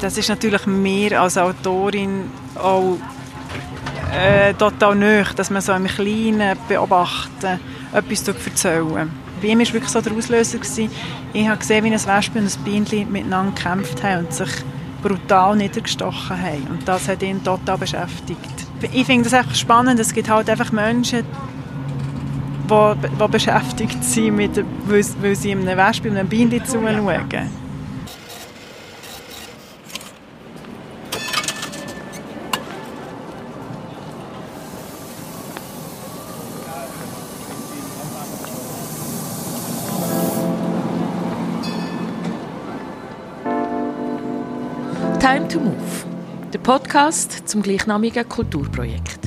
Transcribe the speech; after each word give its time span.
das 0.00 0.16
ist 0.16 0.28
natürlich 0.28 0.66
mir 0.66 1.20
als 1.20 1.36
Autorin 1.36 2.30
auch 2.56 2.96
äh, 4.12 4.54
total 4.54 4.94
nöch, 4.94 5.32
dass 5.34 5.50
man 5.50 5.62
so 5.62 5.72
im 5.72 5.86
Kleinen 5.86 6.56
beobachten, 6.68 7.60
etwas 7.92 8.28
erzählen. 8.28 9.10
Bei 9.40 9.48
ihm 9.48 9.58
war 9.58 9.72
wirklich 9.72 9.88
so 9.88 10.00
der 10.00 10.12
Auslöser. 10.12 10.58
Gewesen. 10.58 10.90
Ich 11.32 11.48
habe 11.48 11.58
gesehen, 11.58 11.84
wie 11.84 11.92
ein 11.92 12.06
Wespe 12.06 12.38
und 12.38 12.44
ein 12.46 12.64
Bienchen 12.64 13.10
miteinander 13.10 13.52
gekämpft 13.54 14.02
haben 14.02 14.26
und 14.26 14.32
sich 14.32 14.50
brutal 15.02 15.56
niedergestochen 15.56 16.40
haben. 16.40 16.66
Und 16.70 16.86
das 16.86 17.08
hat 17.08 17.22
ihn 17.22 17.42
total 17.42 17.78
beschäftigt. 17.78 18.38
Ich 18.92 19.06
finde 19.06 19.24
das 19.24 19.34
einfach 19.34 19.54
spannend. 19.54 19.98
Es 20.00 20.12
gibt 20.12 20.28
halt 20.28 20.50
einfach 20.50 20.72
Menschen, 20.72 21.24
die, 22.68 23.08
die 23.18 23.28
beschäftigt 23.28 24.04
sind, 24.04 24.36
mit, 24.36 24.56
weil, 24.86 25.04
weil 25.20 25.36
sie 25.36 25.52
einem 25.52 25.66
Wespe 25.66 26.10
und 26.10 26.16
einem 26.16 26.28
Bienchen 26.28 26.64
zuschauen. 26.64 27.59
Podcast 46.70 47.48
zum 47.48 47.62
gleichnamigen 47.62 48.28
Kulturprojekt. 48.28 49.18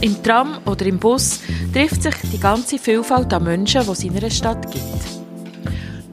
Im 0.00 0.22
Tram 0.22 0.58
oder 0.64 0.86
im 0.86 1.00
Bus 1.00 1.40
trifft 1.72 2.04
sich 2.04 2.14
die 2.32 2.38
ganze 2.38 2.78
Vielfalt 2.78 3.34
an 3.34 3.42
Menschen, 3.42 3.82
die 3.84 3.90
es 3.90 4.04
in 4.04 4.16
einer 4.16 4.30
Stadt 4.30 4.70
gibt. 4.70 4.86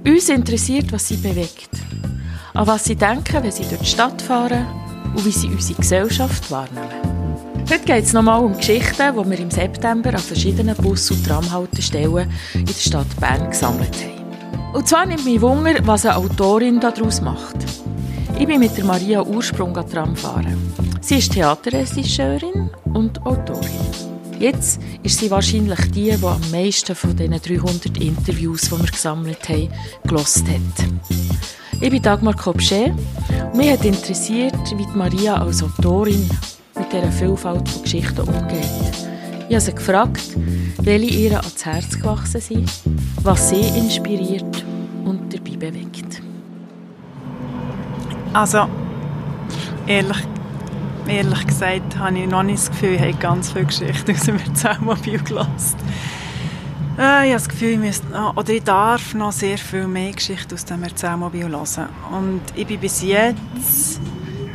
Uns 0.03 0.29
interessiert, 0.29 0.91
was 0.91 1.07
sie 1.07 1.17
bewegt, 1.17 1.69
an 2.55 2.65
was 2.65 2.85
sie 2.85 2.95
denken, 2.95 3.43
wenn 3.43 3.51
sie 3.51 3.65
durch 3.65 3.81
die 3.81 3.85
Stadt 3.85 4.19
fahren 4.23 4.65
und 5.13 5.23
wie 5.23 5.31
sie 5.31 5.49
unsere 5.49 5.79
Gesellschaft 5.79 6.49
wahrnehmen. 6.49 7.59
Heute 7.69 7.85
geht 7.85 8.05
es 8.05 8.13
nochmal 8.13 8.43
um 8.43 8.57
Geschichten, 8.57 9.13
die 9.15 9.29
wir 9.29 9.39
im 9.39 9.51
September 9.51 10.09
an 10.09 10.17
verschiedenen 10.17 10.75
Bus- 10.77 11.11
und 11.11 11.23
Tramhaltestellen 11.23 12.27
in 12.55 12.65
der 12.65 12.73
Stadt 12.73 13.19
Bern 13.19 13.51
gesammelt 13.51 13.95
haben. 14.03 14.73
Und 14.73 14.87
zwar 14.87 15.05
nimmt 15.05 15.25
mich 15.25 15.39
Wunder, 15.41 15.75
was 15.85 16.07
eine 16.07 16.15
Autorin 16.15 16.79
daraus 16.79 17.21
macht. 17.21 17.57
Ich 18.41 18.47
bin 18.47 18.59
mit 18.59 18.83
Maria 18.83 19.21
Ursprung 19.21 19.71
Tram 19.71 20.15
fahren. 20.15 20.57
Sie 20.99 21.19
ist 21.19 21.33
Theaterregisseurin 21.33 22.71
und 22.91 23.23
Autorin. 23.23 23.69
Jetzt 24.39 24.81
ist 25.03 25.19
sie 25.19 25.29
wahrscheinlich 25.29 25.79
die, 25.91 26.09
die 26.09 26.25
am 26.25 26.41
meisten 26.49 26.95
von 26.95 27.15
diesen 27.15 27.39
300 27.39 28.01
Interviews, 28.01 28.61
die 28.61 28.71
wir 28.71 28.89
gesammelt 28.91 29.47
haben, 29.47 29.69
gelost 30.07 30.47
hat. 30.47 30.85
Ich 31.79 31.91
bin 31.91 32.01
Dagmar 32.01 32.35
Kopschä 32.35 32.91
und 33.51 33.57
mich 33.57 33.69
hat 33.69 33.85
interessiert, 33.85 34.55
wie 34.75 34.97
Maria 34.97 35.35
als 35.35 35.61
Autorin 35.61 36.27
mit 36.75 36.91
dieser 36.91 37.11
Vielfalt 37.11 37.69
von 37.69 37.83
Geschichten 37.83 38.21
umgeht. 38.21 38.65
Ich 39.49 39.55
habe 39.55 39.61
sie 39.61 39.75
gefragt, 39.75 40.35
welche 40.81 41.13
ihr 41.13 41.37
ans 41.37 41.63
Herz 41.63 41.91
gewachsen 41.91 42.41
sind, 42.41 42.71
was 43.21 43.49
sie 43.49 43.61
inspiriert 43.77 44.65
und 45.05 45.31
dabei 45.31 45.57
bewegt. 45.57 46.23
Also, 48.33 48.67
ehrlich, 49.87 50.25
ehrlich 51.05 51.47
gesagt 51.47 51.97
habe 51.97 52.17
ich 52.17 52.29
noch 52.29 52.43
nicht 52.43 52.59
das 52.59 52.71
Gefühl, 52.71 52.93
ich 52.93 53.01
habe 53.01 53.13
ganz 53.15 53.51
viele 53.51 53.65
Geschichten 53.65 54.11
aus 54.15 54.21
dem 54.21 54.37
Erzählmobil 54.37 55.21
gelassen. 55.21 55.75
Äh, 56.97 57.01
ich 57.01 57.03
habe 57.03 57.31
das 57.33 57.49
Gefühl, 57.49 57.71
ich, 57.71 57.79
müsste 57.79 58.07
oder 58.35 58.49
ich 58.49 58.63
darf 58.63 59.13
noch 59.13 59.33
sehr 59.33 59.57
viel 59.57 59.85
mehr 59.85 60.13
Geschichten 60.13 60.53
aus 60.53 60.63
dem 60.63 60.81
Erzählmobil 60.81 61.49
hören. 61.49 61.89
Und 62.11 62.41
ich 62.55 62.65
bin 62.65 62.79
bis 62.79 63.01
jetzt 63.01 63.99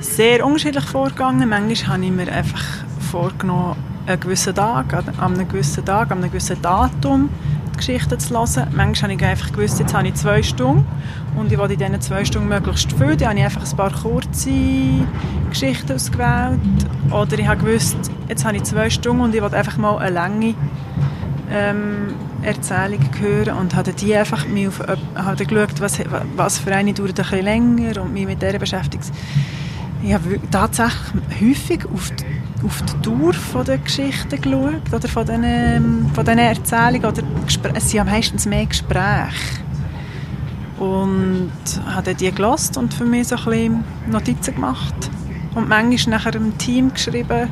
sehr 0.01 0.47
unterschiedlich 0.47 0.85
vorgegangen. 0.85 1.47
Manchmal 1.47 1.95
habe 1.95 2.05
ich 2.07 2.13
mir 2.13 2.33
einfach 2.33 2.65
vorgenommen, 3.11 3.77
einen 4.07 4.21
gewissen 4.21 4.55
Tag, 4.55 4.95
an 4.95 5.35
einem 5.35 5.49
gewissen 5.49 5.85
Tag, 5.85 6.11
an 6.11 6.19
einem 6.19 6.31
gewissen 6.31 6.63
Datum 6.63 7.29
die 7.73 7.77
Geschichten 7.77 8.19
zu 8.19 8.31
hören. 8.31 8.69
Manchmal 8.75 9.11
habe 9.11 9.23
ich 9.23 9.29
einfach 9.29 9.53
gewusst, 9.53 9.81
jetzt 9.81 9.93
habe 9.93 10.09
ich 10.09 10.15
zwei 10.15 10.43
Stunden 10.43 10.87
und 11.37 11.53
ich 11.53 11.59
wollte 11.59 11.75
in 11.75 11.79
diesen 11.79 12.01
zwei 12.01 12.25
Stunden 12.25 12.49
möglichst 12.49 12.93
viel. 12.93 13.17
Dann 13.17 13.29
habe 13.29 13.39
ich 13.39 13.45
einfach 13.45 13.71
ein 13.71 13.77
paar 13.77 13.93
kurze 13.93 14.51
Geschichten 15.51 15.93
ausgewählt. 15.93 16.61
Oder 17.11 17.39
ich 17.39 17.47
habe 17.47 17.65
gewusst, 17.65 17.97
jetzt 18.29 18.45
habe 18.45 18.57
ich 18.57 18.65
zwei 18.65 18.91
Stunden 18.91 19.23
und 19.23 19.35
ich 19.35 19.43
wollte 19.43 19.57
einfach 19.57 19.77
mal 19.77 19.99
eine 19.99 20.11
lange 20.15 20.55
ähm, 21.51 22.15
Erzählung 22.43 23.01
hören 23.21 23.57
und 23.59 23.75
habe 23.75 23.93
die 23.93 24.15
einfach 24.15 24.47
mir 24.47 24.69
auf, 24.69 24.83
habe 25.15 25.47
geschaut, 25.47 25.81
was, 25.81 25.99
was 26.37 26.59
für 26.59 26.75
eine 26.75 26.93
dauert 26.93 27.11
ein 27.11 27.15
bisschen 27.15 27.45
länger 27.45 28.03
und 28.03 28.13
mich 28.13 28.27
mit 28.27 28.43
der 28.43 28.59
beschäftigt. 28.59 29.05
Ich 30.03 30.13
habe 30.13 30.41
tatsächlich 30.51 31.41
häufig 31.41 31.85
auf 31.93 32.13
die, 32.13 32.25
auf 32.65 32.83
die 32.83 33.33
von 33.33 33.65
der 33.65 33.79
Geschichte 33.79 34.39
geschaut 34.39 34.93
oder 34.93 35.09
von 35.09 35.27
diesen, 35.27 36.11
von 36.15 36.25
diesen 36.25 36.39
Erzählungen. 36.39 37.05
Oder 37.05 37.23
es 37.75 37.91
sind 37.91 38.07
meistens 38.07 38.47
mehr 38.47 38.67
Gespräche. 38.67 39.66
Und 40.79 41.51
habe 41.87 42.15
die 42.15 42.31
gelost 42.31 42.77
und 42.77 42.93
für 42.93 43.05
mich 43.05 43.29
so 43.29 43.37
ein 43.37 43.45
bisschen 43.45 43.85
Notizen 44.11 44.55
gemacht. 44.55 44.95
Und 45.55 45.69
manchmal 45.69 46.19
nachher 46.19 46.35
im 46.35 46.57
Team 46.59 46.93
geschrieben, 46.93 47.49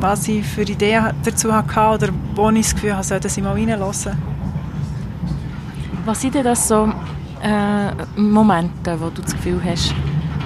was 0.00 0.28
ich 0.28 0.44
für 0.44 0.62
Ideen 0.62 1.12
dazu 1.24 1.52
hatte 1.52 1.80
oder 1.80 2.12
wo 2.34 2.50
ich 2.50 2.66
das 2.66 2.74
Gefühl 2.74 2.92
habe, 2.92 3.04
sollten 3.04 3.28
sie 3.28 3.40
mal 3.40 3.52
reinlassen. 3.52 4.12
Was 6.04 6.20
sind 6.20 6.34
denn 6.34 6.44
das 6.44 6.68
so 6.68 6.92
äh, 7.42 8.20
Momente, 8.20 9.00
wo 9.00 9.08
du 9.08 9.22
das 9.22 9.32
Gefühl 9.32 9.60
hast, 9.64 9.94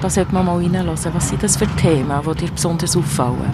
da 0.00 0.08
sollte 0.08 0.32
man 0.32 0.46
mal 0.46 0.56
reinlassen? 0.56 1.12
Was 1.14 1.28
sind 1.28 1.42
das 1.42 1.56
für 1.56 1.66
Themen, 1.66 2.20
die 2.24 2.46
dir 2.46 2.50
besonders 2.50 2.96
auffallen? 2.96 3.52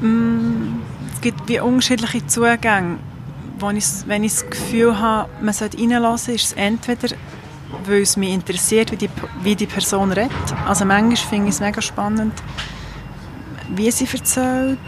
Mm, 0.00 0.80
es 1.12 1.20
gibt 1.20 1.48
wie 1.48 1.60
unterschiedliche 1.60 2.26
Zugänge. 2.26 2.98
Wenn 3.60 3.76
ich, 3.76 3.86
wenn 4.06 4.24
ich 4.24 4.32
das 4.32 4.50
Gefühl 4.50 4.98
habe, 4.98 5.28
man 5.40 5.52
sollte 5.52 5.78
reinlassen, 5.78 6.34
ist 6.34 6.44
es 6.44 6.52
entweder, 6.52 7.08
weil 7.84 8.02
es 8.02 8.16
mich 8.16 8.32
interessiert, 8.32 8.92
wie 8.92 8.96
die, 8.96 9.10
wie 9.42 9.56
die 9.56 9.66
Person 9.66 10.12
redet. 10.12 10.32
Also 10.66 10.84
manchmal 10.84 11.16
finde 11.16 11.48
ich 11.48 11.54
es 11.54 11.60
mega 11.60 11.82
spannend, 11.82 12.34
wie 13.74 13.90
sie 13.90 14.06
erzählt, 14.12 14.78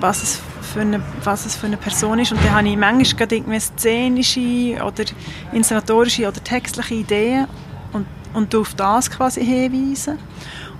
was 0.00 0.22
es 0.22 0.40
für 0.72 0.80
eine, 0.80 1.02
was 1.24 1.46
es 1.46 1.56
für 1.56 1.66
eine 1.66 1.76
Person 1.76 2.18
ist. 2.18 2.32
Und 2.32 2.42
dann 2.44 2.52
habe 2.52 2.68
ich 2.68 2.76
manchmal 2.76 3.26
gerade 3.26 3.60
szenische 3.60 4.82
oder 4.84 5.04
inszenatorische 5.52 6.28
oder 6.28 6.42
textliche 6.42 6.94
Ideen 6.94 7.46
und, 7.92 8.06
und 8.34 8.54
auf 8.54 8.74
das 8.74 9.10
quasi 9.10 9.44
hinweisen. 9.44 10.18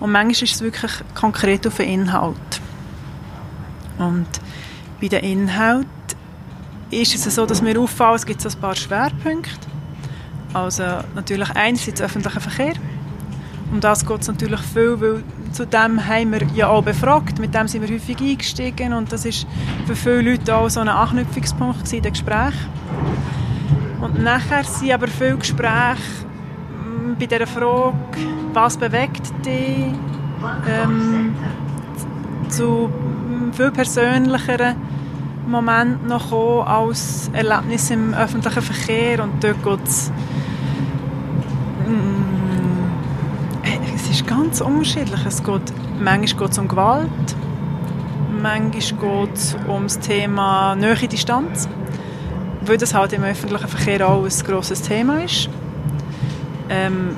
Und 0.00 0.12
manchmal 0.12 0.44
ist 0.44 0.54
es 0.54 0.60
wirklich 0.62 0.92
konkret 1.14 1.66
auf 1.66 1.76
den 1.76 1.88
Inhalt. 1.88 2.60
Und 3.98 4.26
bei 5.00 5.08
den 5.08 5.24
Inhalt 5.24 5.86
ist 6.92 7.14
es 7.14 7.34
so, 7.34 7.46
dass 7.46 7.62
mir 7.62 7.80
auffällt, 7.80 8.16
es 8.16 8.26
gibt 8.26 8.40
so 8.40 8.48
ein 8.48 8.60
paar 8.60 8.76
Schwerpunkte. 8.76 9.66
Also 10.52 10.84
natürlich 11.14 11.50
einerseits 11.50 12.02
öffentlicher 12.02 12.40
Verkehr. 12.40 12.74
Um 13.72 13.80
das 13.80 14.06
geht 14.06 14.20
es 14.20 14.28
natürlich 14.28 14.60
viel, 14.60 15.00
weil 15.00 15.24
zu 15.52 15.66
dem 15.66 16.06
haben 16.06 16.32
wir 16.32 16.42
ja 16.54 16.68
auch 16.68 16.82
befragt, 16.82 17.38
mit 17.38 17.54
dem 17.54 17.66
sind 17.68 17.82
wir 17.82 17.94
häufig 17.94 18.20
eingestiegen 18.20 18.92
und 18.92 19.10
das 19.10 19.24
ist 19.24 19.46
für 19.86 19.96
viele 19.96 20.32
Leute 20.32 20.54
auch 20.54 20.68
so 20.68 20.80
ein 20.80 20.88
Anknüpfungspunkt 20.88 21.90
in 21.92 22.02
den 22.02 22.12
Gesprächen. 22.12 22.68
Und 24.02 24.22
nachher 24.22 24.64
sind 24.64 24.92
aber 24.92 25.08
viele 25.08 25.36
Gespräche 25.36 25.96
hm, 26.82 27.16
bei 27.18 27.24
dieser 27.24 27.46
Frage, 27.46 27.94
was 28.52 28.76
bewegt 28.76 29.32
dich, 29.46 29.94
ähm, 30.68 31.34
zu 32.48 32.90
viel 33.52 33.70
persönlicheren 33.70 34.76
Momenten 35.52 36.08
noch 36.08 36.32
als 36.66 37.30
Erlebnis 37.32 37.90
im 37.90 38.14
öffentlichen 38.14 38.62
Verkehr 38.62 39.22
und 39.22 39.44
dort 39.44 39.62
geht 39.62 39.86
es 39.86 40.10
ist 44.12 44.26
ganz 44.26 44.60
unterschiedlich. 44.60 45.24
Es 45.26 45.42
geht, 45.42 45.72
manchmal 45.98 46.42
geht 46.42 46.50
es 46.50 46.58
um 46.58 46.68
Gewalt, 46.68 47.08
manchmal 48.42 49.24
geht 49.26 49.36
es 49.36 49.56
um 49.66 49.84
das 49.84 49.98
Thema 50.00 50.74
Nähe 50.74 51.08
Distanz, 51.08 51.68
weil 52.62 52.76
das 52.76 52.92
halt 52.94 53.12
im 53.14 53.22
öffentlichen 53.22 53.68
Verkehr 53.68 54.08
auch 54.08 54.24
ein 54.24 54.46
grosses 54.46 54.82
Thema 54.82 55.24
ist. 55.24 55.48
Ähm, 56.68 57.16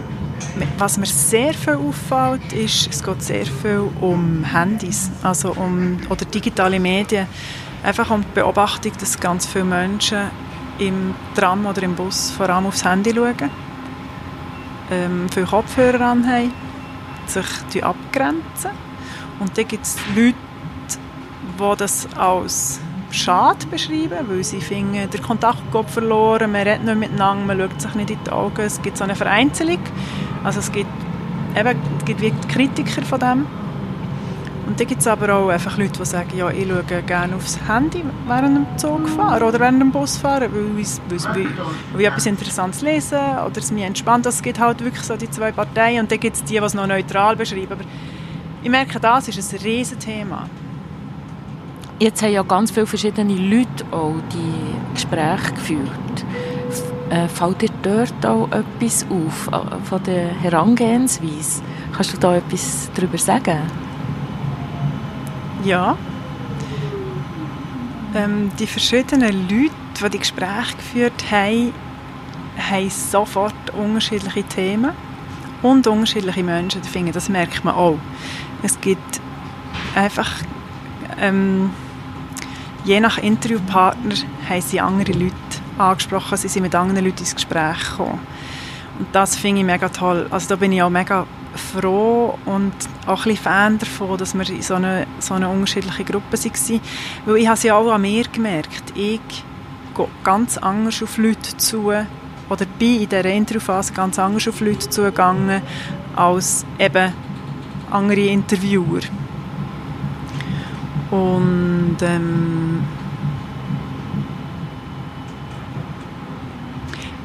was 0.79 0.99
mir 0.99 1.07
sehr 1.07 1.53
viel 1.55 1.75
auffällt, 1.75 2.53
ist, 2.53 2.89
es 2.89 3.03
geht 3.03 3.23
sehr 3.23 3.47
viel 3.47 3.89
um 4.01 4.45
Handys, 4.45 5.11
also 5.23 5.51
um 5.53 5.99
oder 6.09 6.25
digitale 6.25 6.79
Medien. 6.79 7.27
Einfach 7.85 8.11
um 8.11 8.23
die 8.23 8.35
Beobachtung, 8.35 8.93
dass 8.99 9.21
ganz 9.21 9.47
viele 9.47 9.65
Menschen 9.65 10.31
im 10.79 11.15
Tram 11.35 11.67
oder 11.67 11.83
im 11.83 11.95
Bus 11.95 12.31
vor 12.31 12.49
allem 12.49 12.67
aufs 12.67 12.85
Handy 12.85 13.15
schauen, 13.15 13.51
ähm, 14.91 15.27
viele 15.33 15.47
Kopfhörer 15.47 16.01
anhaben 16.01 16.53
sich 17.27 17.85
abgrenzen. 17.85 18.71
Und 19.41 19.57
dann 19.57 19.69
gibt 19.69 19.85
es 19.85 19.97
Leute, 20.15 20.35
die 21.59 21.77
das 21.79 22.09
als 22.17 22.81
schade 23.11 23.67
beschreiben, 23.67 24.29
weil 24.29 24.45
sie 24.45 24.61
finden, 24.61 25.09
der 25.11 25.21
Kontakt 25.21 25.71
geht 25.73 25.91
verloren, 25.91 26.53
man 26.53 26.63
redet 26.63 26.85
nicht 26.85 26.99
miteinander, 26.99 27.55
man 27.55 27.59
schaut 27.59 27.81
sich 27.81 27.95
nicht 27.95 28.11
in 28.11 28.19
die 28.25 28.31
Augen, 28.31 28.61
es 28.63 28.83
gibt 28.83 28.97
so 28.97 29.05
eine 29.05 29.15
Vereinzelung. 29.15 29.79
Also 30.43 30.61
es 30.61 30.73
gibt, 30.73 30.91
eben, 31.57 31.79
es 31.99 32.05
gibt 32.05 32.49
Kritiker 32.49 33.03
von 33.03 33.21
dem. 33.21 33.47
Und 34.67 34.81
dann 34.81 34.87
gibt 34.87 35.01
es 35.01 35.07
aber 35.07 35.35
auch 35.35 35.49
einfach 35.49 35.77
Leute, 35.77 35.99
die 35.99 36.07
sagen, 36.07 36.31
ja, 36.37 36.49
ich 36.51 36.67
schaue 36.67 37.03
gerne 37.03 37.37
aufs 37.37 37.59
Handy 37.69 38.03
während 38.27 38.57
dem 38.57 38.79
Zug 38.79 39.09
fahren 39.11 39.43
oder 39.43 39.61
während 39.61 39.81
dem 39.81 39.93
Bus 39.93 40.17
fahren, 40.17 40.49
weil 40.53 40.81
ich, 40.81 40.89
weil, 41.09 41.47
weil 41.93 42.01
ich 42.01 42.07
etwas 42.07 42.27
Interessantes 42.27 42.81
lese 42.81 43.19
oder 43.19 43.59
es 43.59 43.71
mich 43.71 43.85
entspannt. 43.85 44.25
Es 44.25 44.43
gibt 44.43 44.59
halt 44.59 44.83
wirklich 44.83 45.05
so 45.05 45.17
die 45.17 45.31
zwei 45.31 45.53
Parteien 45.53 46.01
und 46.01 46.11
dann 46.11 46.19
gibt 46.19 46.37
es 46.37 46.45
die, 46.45 46.55
die 46.55 46.65
es 46.65 46.73
noch 46.73 46.87
neutral 46.87 47.37
beschreiben. 47.37 47.73
Aber 47.73 47.85
ich 48.63 48.71
merke, 48.71 48.99
das 48.99 49.29
ist 49.29 49.53
ein 49.53 49.61
riesen 49.61 49.99
Thema. 49.99 50.49
Jetzt 51.99 52.23
haben 52.23 52.33
ja 52.33 52.43
ganz 52.43 52.71
viele 52.71 52.87
verschiedene 52.87 53.35
Leute 53.35 53.85
auch 53.91 54.15
die 54.33 54.95
Gespräche 54.95 55.53
geführt. 55.55 56.25
Äh, 57.11 57.29
fällt 57.29 57.63
dir 57.63 57.69
dort 57.83 58.27
auch 58.27 58.49
etwas 58.51 59.07
auf 59.11 59.49
äh, 59.49 59.85
von 59.85 60.03
der 60.05 60.29
Herangehensweise? 60.41 61.63
Kannst 61.95 62.15
du 62.15 62.19
da 62.19 62.37
etwas 62.37 62.91
darüber 62.95 63.19
sagen? 63.19 63.59
Ja. 65.65 65.97
Ähm, 68.15 68.51
die 68.59 68.67
verschiedenen 68.67 69.49
Leute, 69.49 69.75
die 70.01 70.11
die 70.11 70.19
Gespräche 70.19 70.77
geführt 70.77 71.25
haben, 71.31 71.73
haben 72.57 72.91
sofort 72.91 73.55
unterschiedliche 73.77 74.45
Themen 74.45 74.93
und 75.63 75.87
unterschiedliche 75.87 76.43
Menschen. 76.43 76.83
Ich 76.83 77.13
das 77.13 77.29
merkt 77.29 77.65
man 77.65 77.75
auch. 77.75 77.99
Es 78.63 78.81
gibt 78.81 79.21
einfach 79.95 80.31
ähm, 81.21 81.71
je 82.85 83.01
nach 83.01 83.19
Interviewpartner 83.19 84.15
haben 84.49 84.61
sie 84.61 84.81
andere 84.81 85.13
Leute 85.13 85.35
angesprochen, 85.79 86.37
sie 86.37 86.49
sind 86.49 86.63
mit 86.63 86.75
anderen 86.75 87.05
Leuten 87.05 87.21
ins 87.21 87.35
Gespräch 87.35 87.91
gekommen. 87.91 88.21
Und 88.99 89.09
das 89.13 89.37
finde 89.37 89.61
ich 89.61 89.67
mega 89.67 89.89
toll. 89.89 90.27
Also 90.31 90.49
da 90.51 90.57
bin 90.57 90.73
ich 90.73 90.83
auch 90.83 90.91
mega 90.91 91.27
froh 91.57 92.39
und 92.45 92.73
auch 93.07 93.27
ein 93.27 93.33
bisschen 93.33 93.37
Fan 93.37 93.79
davon, 93.79 94.19
dass 94.19 94.35
wir 94.35 94.49
in 94.49 94.63
so 94.63 94.75
einer 94.75 95.07
so 95.19 95.35
eine 95.35 95.49
unterschiedlichen 95.49 96.05
Gruppe 96.05 96.33
waren. 96.33 96.81
Weil 97.27 97.37
ich 97.37 97.47
habe 97.47 97.57
es 97.57 97.63
ja 97.63 97.77
auch 97.77 97.91
an 97.91 98.03
mir 98.03 98.25
gemerkt. 98.25 98.93
Ich 98.95 99.21
gehe 99.95 100.09
ganz 100.23 100.59
anders 100.59 101.03
auf 101.03 101.19
Leute 101.19 101.57
zu 101.57 101.93
oder 102.49 102.67
bin 102.79 103.03
in 103.03 103.09
dieser 103.09 103.25
Interviewphase 103.25 103.93
ganz 103.93 104.19
anders 104.19 104.49
auf 104.49 104.61
Leute 104.61 104.89
zugegangen 104.89 105.63
als 106.17 106.67
eben 106.79 107.13
andere 107.91 108.27
Interviewer. 108.27 109.01
Und 111.11 111.97
ähm, 112.03 112.83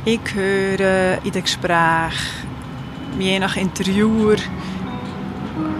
ich 0.05 0.19
höre 0.33 1.23
in 1.23 1.31
den 1.31 1.41
Gesprächen 1.43 2.48
je 3.17 3.39
nach 3.39 3.55
Interviewer 3.55 4.37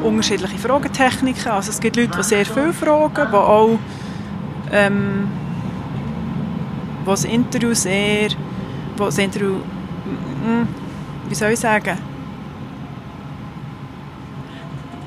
unterschiedliche 0.04 0.58
Fragetechniken. 0.58 1.52
Also 1.52 1.72
es 1.72 1.80
gibt 1.80 1.96
Leute, 1.96 2.18
die 2.18 2.24
sehr 2.24 2.46
viel 2.46 2.74
fragen, 2.74 3.28
die 3.32 3.36
auch 3.36 3.80
ähm, 4.72 5.28
wo 7.06 7.12
das 7.12 7.26
Interview 7.26 7.74
sehr, 7.74 8.30
wo 8.98 9.06
das 9.06 9.18
Interview, 9.18 9.56
mm, 9.56 10.68
wie 11.28 11.36
soll 11.36 11.52
ich 11.52 11.60
sagen, 11.60 11.98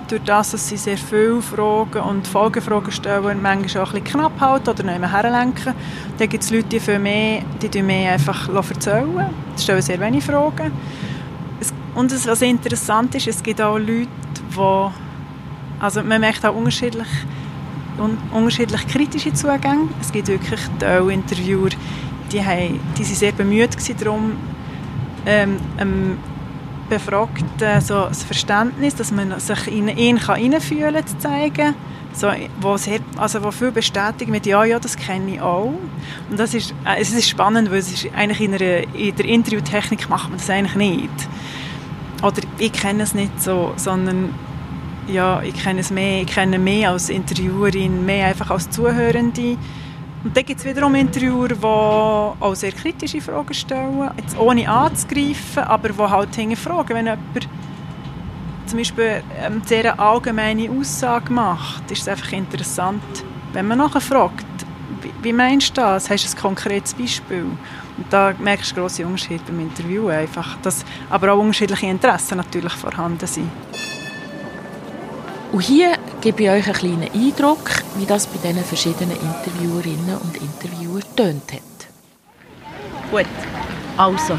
durch 0.09 0.23
das, 0.25 0.51
dass 0.51 0.69
sie 0.69 0.77
sehr 0.77 0.99
viele 0.99 1.41
Fragen 1.41 2.01
und 2.01 2.27
Folgefragen 2.27 2.93
stellen, 2.93 3.41
manchmal 3.41 3.85
auch 3.85 3.95
ein 3.95 4.03
bisschen 4.03 4.19
knapp 4.19 4.41
halten 4.41 4.69
oder 4.69 4.83
nicht 4.83 4.99
mehr 4.99 5.11
herlenken. 5.11 5.75
Dann 6.19 6.29
gibt 6.29 6.45
es 6.45 6.51
Leute, 6.51 6.69
die 6.69 6.81
für 6.81 6.99
mich, 6.99 7.43
die 7.63 7.83
mehr 7.83 8.13
einfach 8.13 8.49
erzählen, 8.49 9.31
die 9.57 9.63
stellen 9.63 9.81
sehr 9.81 10.01
wenig 10.01 10.25
Fragen. 10.25 10.73
Und 11.94 12.12
es, 12.12 12.26
was 12.26 12.43
interessant 12.43 13.14
ist, 13.14 13.29
es 13.29 13.43
gibt 13.43 13.61
auch 13.61 13.79
Leute, 13.79 14.09
die, 14.56 14.91
also 15.81 16.03
man 16.03 16.20
merkt 16.20 16.44
auch 16.44 16.55
unterschiedlich, 16.55 17.09
un, 17.99 18.17
unterschiedlich 18.32 18.87
kritische 18.87 19.32
Zugänge. 19.32 19.88
Es 20.00 20.11
gibt 20.11 20.29
wirklich 20.29 20.61
Interviewer, 21.09 21.70
die, 22.31 22.44
haben, 22.44 22.81
die 22.97 23.05
sind 23.05 23.19
sehr 23.19 23.32
bemüht 23.32 23.76
darum, 24.00 24.32
ähm, 25.26 25.56
ähm, 25.79 26.19
Befragten 26.99 27.81
so 27.81 28.06
das 28.06 28.23
Verständnis, 28.23 28.94
dass 28.94 29.12
man 29.12 29.39
sich 29.41 29.69
in 29.69 29.89
ihn 29.89 30.19
hineinfühlen 30.19 30.94
kann, 30.94 31.06
zu 31.06 31.19
zeigen. 31.19 31.75
So, 32.15 32.31
wo, 32.61 32.77
sehr, 32.77 33.00
also 33.17 33.43
wo 33.43 33.50
viel 33.50 33.71
bestätigt 33.71 34.31
mit 34.31 34.44
«Ja, 34.44 34.65
ja, 34.65 34.79
das 34.79 34.97
kenne 34.97 35.35
ich 35.35 35.41
auch». 35.41 35.73
Und 36.29 36.39
das 36.39 36.53
ist, 36.53 36.75
äh, 36.85 37.00
es 37.00 37.11
ist 37.11 37.27
spannend, 37.27 37.71
weil 37.71 37.79
es 37.79 37.91
ist 37.91 38.09
eigentlich 38.15 38.43
in, 38.43 38.55
einer, 38.55 38.94
in 38.94 39.17
der 39.17 39.25
Interviewtechnik 39.25 40.11
macht 40.11 40.29
man 40.29 40.37
das 40.37 40.50
eigentlich 40.50 40.75
nicht 40.75 41.29
oder 42.23 42.41
ich 42.59 42.73
kenne 42.73 43.03
es 43.03 43.15
nicht 43.15 43.43
so, 43.43 43.73
sondern 43.77 44.35
ja, 45.09 45.43
ich 45.43 45.55
kenne 45.55 45.81
es 45.81 45.91
mehr, 45.91 46.23
ich 46.23 46.29
kenne 46.29 46.59
mehr 46.59 46.91
als 46.91 47.11
Interviewerin, 47.11 48.06
mehr 48.06 48.29
einfach 48.29 48.50
als 48.50 48.71
Zuhörende. 48.71 49.56
Und 50.25 50.37
dann 50.37 50.45
gibt 50.45 50.61
es 50.61 50.67
wiederum 50.67 50.95
Interviewer, 50.95 51.49
die 51.49 51.65
auch 51.65 52.55
sehr 52.55 52.73
kritische 52.73 53.21
Fragen 53.21 53.55
stellen, 53.55 54.11
jetzt 54.17 54.39
ohne 54.39 54.69
anzugreifen, 54.69 55.65
aber 55.65 55.89
die 55.89 55.99
halt 55.99 56.35
hinterfragen, 56.35 56.97
wenn 56.97 57.07
jemand 57.07 57.49
zum 58.67 58.79
Beispiel 58.79 59.23
eine 59.45 59.61
sehr 59.67 59.99
allgemeine 59.99 60.71
Aussage 60.71 61.33
macht, 61.33 61.91
ist 61.91 62.03
es 62.03 62.09
einfach 62.09 62.33
interessant, 62.33 63.03
wenn 63.53 63.67
man 63.67 63.79
nachher 63.79 64.01
fragt, 64.01 64.47
wie 65.23 65.33
meinst 65.33 65.77
du 65.77 65.81
das? 65.81 66.09
Hast 66.09 66.25
du 66.25 66.37
ein 66.37 66.41
konkretes 66.41 66.95
Beispiel? 66.95 67.43
Und 67.43 68.07
da 68.11 68.33
merkst 68.39 68.71
du 68.71 68.77
grosse 68.77 69.05
Unterschiede 69.05 69.43
beim 69.47 69.61
Interview 69.61 70.09
einfach, 70.09 70.57
dass 70.63 70.85
aber 71.11 71.33
auch 71.33 71.39
unterschiedliche 71.39 71.87
Interessen 71.87 72.39
natürlich 72.39 72.73
vorhanden 72.73 73.27
sind. 73.27 73.51
Und 75.53 75.61
hier 75.61 75.93
gebe 76.23 76.45
ich 76.45 76.51
euch 76.51 76.67
einen 76.67 76.75
kleinen 76.75 77.11
Eindruck, 77.13 77.71
wie 77.97 78.07
das 78.07 78.29
bei 78.29 78.39
diesen 78.39 78.65
verschiedenen 78.65 79.17
Interviewerinnen 79.17 80.19
und 80.19 80.37
Interviewern 80.37 81.03
tönt 81.17 81.53
hat. 81.53 81.63
Gut, 83.11 83.27
also, 83.97 84.39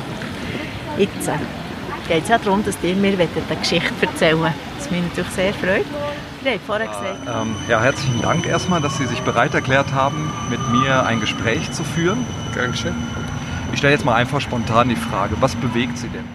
jetzt 0.97 1.27
äh, 1.27 1.37
geht 2.07 2.23
es 2.23 2.29
ja 2.29 2.37
darum, 2.37 2.63
dass 2.63 2.77
ihr 2.81 2.95
mir 2.95 3.19
eine 3.19 3.27
Geschichte 3.59 3.93
erzählen 4.01 4.39
wollt. 4.39 4.53
Das 4.77 4.89
mich 4.89 5.01
natürlich 5.03 5.31
sehr 5.31 5.53
freut. 5.53 5.85
Ihr 6.45 6.51
habt 6.53 6.65
vorher 6.65 6.87
gesagt. 6.87 7.27
Ähm, 7.27 7.55
ja, 7.67 7.81
herzlichen 7.81 8.21
Dank 8.21 8.45
erstmal, 8.45 8.81
dass 8.81 8.97
Sie 8.97 9.05
sich 9.05 9.21
bereit 9.21 9.53
erklärt 9.53 9.93
haben, 9.93 10.31
mit 10.49 10.59
mir 10.69 11.05
ein 11.05 11.19
Gespräch 11.19 11.71
zu 11.71 11.83
führen. 11.83 12.25
Dankeschön. 12.55 12.95
Ich 13.73 13.79
stelle 13.79 13.93
jetzt 13.93 14.05
mal 14.05 14.15
einfach 14.15 14.39
spontan 14.39 14.87
die 14.87 14.95
Frage, 14.95 15.35
was 15.41 15.55
bewegt 15.55 15.97
Sie 15.97 16.09
denn? 16.09 16.25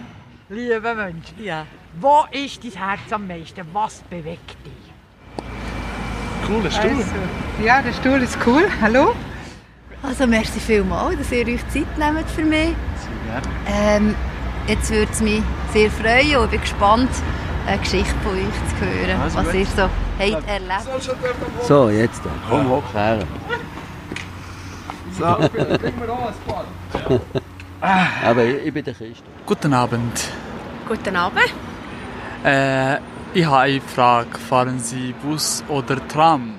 Lieber 0.49 0.95
Mensch, 0.95 1.27
ja. 1.37 1.65
wo 1.99 2.25
ist 2.31 2.63
dein 2.63 2.71
Herz 2.71 3.11
am 3.11 3.27
meisten? 3.27 3.61
Was 3.73 4.01
bewegt 4.09 4.57
dich? 4.65 4.88
Cooler 6.47 6.71
Stuhl. 6.71 6.89
Also, 6.89 7.63
ja, 7.63 7.81
der 7.81 7.93
Stuhl 7.93 8.21
ist 8.21 8.37
cool. 8.45 8.67
Hallo? 8.81 9.15
Also 10.01 10.25
merci 10.27 10.59
vielmals, 10.59 11.17
dass 11.17 11.31
ihr 11.31 11.45
euch 11.45 11.67
Zeit 11.69 11.97
nehmt 11.97 12.29
für 12.29 12.43
mich. 12.43 12.73
Ähm, 13.67 14.15
jetzt 14.67 14.89
würde 14.91 15.11
es 15.11 15.21
mich 15.21 15.43
sehr 15.73 15.91
freuen 15.91 16.37
und 16.37 16.45
ich 16.45 16.51
bin 16.51 16.61
gespannt, 16.61 17.09
eine 17.67 17.77
Geschichte 17.79 18.15
von 18.23 18.33
euch 18.33 18.79
zu 18.79 18.85
hören, 18.85 19.21
also 19.21 19.37
was 19.37 19.45
gut. 19.45 19.55
ihr 19.55 19.65
so 19.65 19.81
habt 19.83 20.47
erlebt. 20.47 21.67
So, 21.67 21.89
jetzt 21.89 22.21
dann. 22.23 22.33
Komm, 22.49 22.69
hoch 22.69 22.93
her. 22.93 23.19
So, 25.17 25.25
kriegen 25.53 26.01
wir 26.01 26.13
auch 26.13 26.27
ein 26.27 26.33
paar. 26.47 27.19
Aber 28.23 28.43
ich, 28.43 28.65
ich 28.65 28.73
bin 28.73 28.83
der 28.83 28.93
Christ. 28.93 29.23
Guten 29.45 29.73
Abend. 29.73 30.31
Guten 30.87 31.15
Abend. 31.15 31.53
Äh, 32.43 32.97
ich 33.33 33.45
habe 33.45 33.57
eine 33.57 33.81
Frage. 33.81 34.37
Fahren 34.49 34.79
Sie 34.79 35.13
Bus 35.23 35.63
oder 35.67 36.05
Tram? 36.07 36.53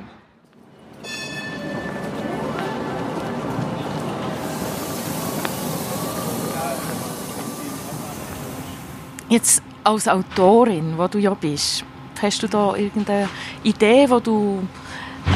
Jetzt 9.28 9.62
als 9.84 10.08
Autorin, 10.08 10.94
wo 10.96 11.06
du 11.06 11.18
ja 11.18 11.34
bist, 11.34 11.84
hast 12.20 12.42
du 12.42 12.48
da 12.48 12.74
irgendeine 12.74 13.28
Idee, 13.62 14.06
die 14.06 14.22
du 14.22 14.66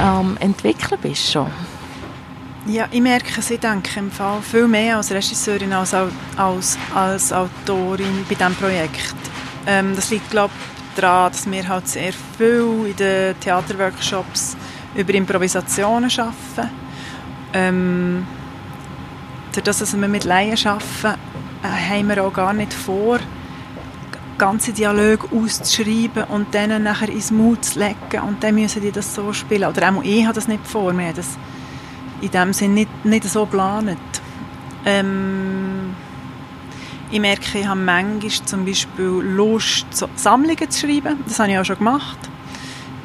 ähm, 0.03 0.37
entwickeln 0.41 1.01
bist 1.01 1.31
schon? 1.31 1.47
Ja, 2.67 2.89
ich 2.91 3.01
merke, 3.01 3.41
sie 3.41 3.59
denke 3.59 4.01
im 4.01 4.11
Fall 4.11 4.41
viel 4.43 4.67
mehr 4.67 4.97
als 4.97 5.13
Regisseurin 5.13 5.73
als, 5.73 5.95
als, 6.37 6.79
als 6.95 7.33
Autorin 7.33 8.25
bei 8.29 8.35
diesem 8.35 8.55
Projekt. 8.55 9.15
Ähm, 9.67 9.95
das 9.95 10.11
liegt, 10.11 10.31
glaube 10.31 10.53
ich, 10.53 10.74
daran, 10.97 11.33
dass 11.33 11.51
wir 11.51 11.69
halt 11.69 11.89
sehr 11.89 12.13
viel 12.13 12.87
in 12.89 12.97
den 12.97 13.39
Theaterworkshops 13.41 14.57
über 14.95 15.15
Improvisationen 15.15 16.11
arbeiten. 16.11 16.71
Ähm, 17.53 18.27
dadurch, 19.53 19.79
dass 19.79 19.99
wir 19.99 20.09
mit 20.09 20.25
Laien 20.25 20.59
arbeiten, 20.67 21.21
äh, 21.63 21.67
haben 21.69 22.09
wir 22.09 22.25
auch 22.25 22.33
gar 22.33 22.53
nicht 22.53 22.73
vor, 22.73 23.19
ganze 24.39 24.73
Dialoge 24.73 25.29
auszuschreiben 25.33 26.25
und 26.25 26.55
dann 26.55 26.83
nachher 26.83 27.09
ins 27.09 27.31
Mut 27.31 27.65
zu 27.65 27.79
legen 27.79 28.27
und 28.27 28.43
dann 28.43 28.55
müssen 28.55 28.83
die 28.83 28.91
das 28.91 29.15
so 29.15 29.33
spielen. 29.33 29.69
Oder 29.69 29.95
auch 29.95 30.03
ich 30.03 30.25
habe 30.25 30.35
das 30.35 30.49
nicht 30.49 30.67
vor 30.67 30.93
mir. 30.93 31.13
Das, 31.13 31.39
in 32.21 32.31
dem 32.31 32.53
Sinne 32.53 32.75
nicht, 32.75 33.05
nicht 33.05 33.25
so 33.25 33.45
geplant. 33.45 33.99
Ähm, 34.85 35.84
ich 37.15 37.21
merke, 37.21 37.61
ich 37.61 37.65
habe 37.65 37.79
manchmal 37.79 38.29
zum 38.45 38.65
Beispiel 38.65 39.05
Lust, 39.05 39.87
Sammlungen 40.17 40.69
zu 40.69 40.81
schreiben. 40.81 41.17
Das 41.29 41.39
habe 41.39 41.53
ich 41.53 41.59
auch 41.59 41.65
schon 41.65 41.79
gemacht. 41.79 42.19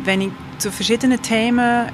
Wenn 0.04 0.22
ich 0.22 0.32
zu 0.58 0.72
verschiedenen 0.72 1.22
Themen, 1.22 1.89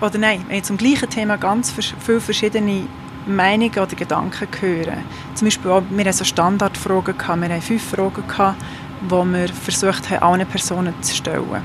oder 0.00 0.18
nein, 0.18 0.44
wenn 0.48 0.56
ich 0.56 0.64
zum 0.64 0.76
gleichen 0.76 1.08
Thema 1.08 1.36
ganz 1.36 1.72
viele 2.00 2.20
verschiedene 2.20 2.88
Meinungen 3.28 3.78
oder 3.78 3.94
Gedanken 3.94 4.48
höre. 4.60 4.94
Zum 5.34 5.46
Beispiel 5.46 5.70
auch, 5.70 5.84
wir 5.88 6.00
hatten 6.00 6.12
so 6.12 6.24
Standardfragen, 6.24 7.16
gehabt, 7.16 7.42
wir 7.42 7.48
hatten 7.48 7.62
fünf 7.62 7.90
Fragen, 7.90 8.26
gehabt, 8.26 8.60
die 9.00 9.08
wir 9.08 9.48
versucht 9.50 10.10
haben, 10.10 10.22
allen 10.24 10.46
Personen 10.48 11.00
zu 11.00 11.14
stellen. 11.14 11.62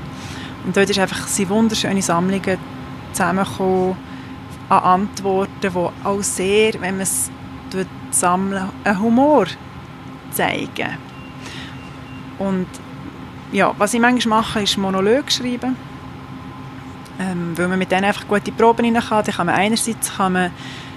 Und 0.64 0.76
dort 0.76 0.88
ist 0.88 0.98
einfach 1.00 1.26
sind 1.26 1.48
wunderschöne 1.48 2.02
Sammlungen 2.02 2.56
zusammengekommen 3.12 3.96
an 4.68 4.78
Antworten, 4.78 5.52
die 5.60 5.68
auch 6.06 6.22
sehr, 6.22 6.74
wenn 6.74 6.98
man 6.98 7.00
es 7.00 7.32
sammeln, 8.10 8.70
einen 8.84 9.00
Humor 9.00 9.46
zeigen. 10.30 10.98
Und 12.38 12.66
ja, 13.52 13.72
was 13.78 13.94
ich 13.94 14.00
manchmal 14.00 14.40
mache, 14.40 14.62
ist 14.62 14.76
Monolog 14.76 15.30
schreiben. 15.30 15.76
Ähm, 17.20 17.56
weil 17.56 17.68
man 17.68 17.78
mit 17.78 17.92
denen 17.92 18.04
einfach 18.04 18.26
gute 18.26 18.50
Proben 18.50 18.84
rein 18.84 19.02
kann. 19.02 19.24
Kann 19.24 19.46
man 19.46 19.54
einerseits 19.54 20.16
kann 20.16 20.32
man 20.32 20.50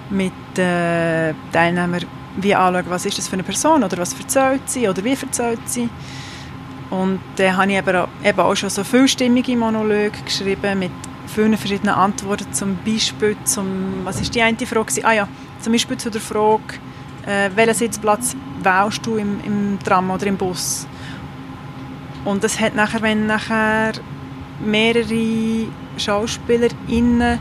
mit 0.10 0.34
den 0.56 0.66
äh, 0.66 1.34
Teilnehmern 1.52 2.06
wie 2.38 2.56
anschauen, 2.56 2.86
was 2.90 3.06
ist 3.06 3.18
das 3.18 3.28
für 3.28 3.34
eine 3.34 3.44
Person 3.44 3.84
oder 3.84 3.98
was 3.98 4.14
erzählt 4.14 4.62
sie 4.66 4.88
oder 4.88 5.04
wie 5.04 5.14
erzählt 5.14 5.60
sie. 5.66 5.90
Und 6.90 7.20
dann 7.36 7.58
habe 7.58 7.72
ich 7.72 7.78
eben 7.78 8.40
auch 8.40 8.56
schon 8.56 8.70
so 8.70 8.84
vielstimmige 8.84 9.56
Monologe 9.58 10.18
geschrieben 10.24 10.80
mit 10.80 10.92
vielen 11.28 11.58
verschiedenen 11.58 11.94
Antworten. 11.94 12.52
Zum 12.54 12.78
Beispiel 12.86 13.36
zum, 13.44 14.06
was 14.06 14.22
ist 14.22 14.34
die 14.34 14.42
eine 14.42 14.58
Frage? 14.58 15.04
Ah 15.04 15.14
ja, 15.14 15.28
zum 15.62 15.74
Beispiel 15.74 15.98
zu 15.98 16.10
der 16.10 16.22
Frage, 16.22 16.80
äh, 17.26 17.50
welchen 17.56 17.74
Sitzplatz 17.74 18.36
wählst 18.62 19.06
du 19.06 19.18
im, 19.18 19.40
im 19.44 19.80
Tram 19.84 20.10
oder 20.12 20.26
im 20.28 20.38
Bus? 20.38 20.88
Und 22.26 22.44
das 22.44 22.60
hat 22.60 22.76
nachher, 22.76 23.02
wenn 23.02 23.28
nachher 23.28 23.94
mehrere 24.60 25.68
SchauspielerInnen 25.98 27.40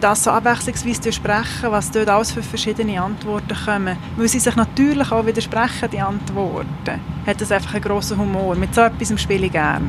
das 0.00 0.24
so 0.24 0.30
abwechslungsweise 0.30 1.12
sprechen, 1.12 1.70
was 1.70 1.90
dort 1.90 2.08
alles 2.08 2.30
für 2.30 2.42
verschiedene 2.42 3.02
Antworten 3.02 3.56
kommen, 3.64 3.96
weil 4.16 4.28
sie 4.28 4.38
sich 4.38 4.54
natürlich 4.54 5.10
auch 5.10 5.26
widersprechen, 5.26 5.90
die 5.90 6.00
Antworten, 6.00 7.00
hat 7.26 7.40
das 7.40 7.50
einfach 7.50 7.74
einen 7.74 7.82
grossen 7.82 8.18
Humor. 8.18 8.54
Mit 8.54 8.74
so 8.74 8.82
etwas 8.82 9.20
spiele 9.20 9.46
ich 9.46 9.52
gerne. 9.52 9.86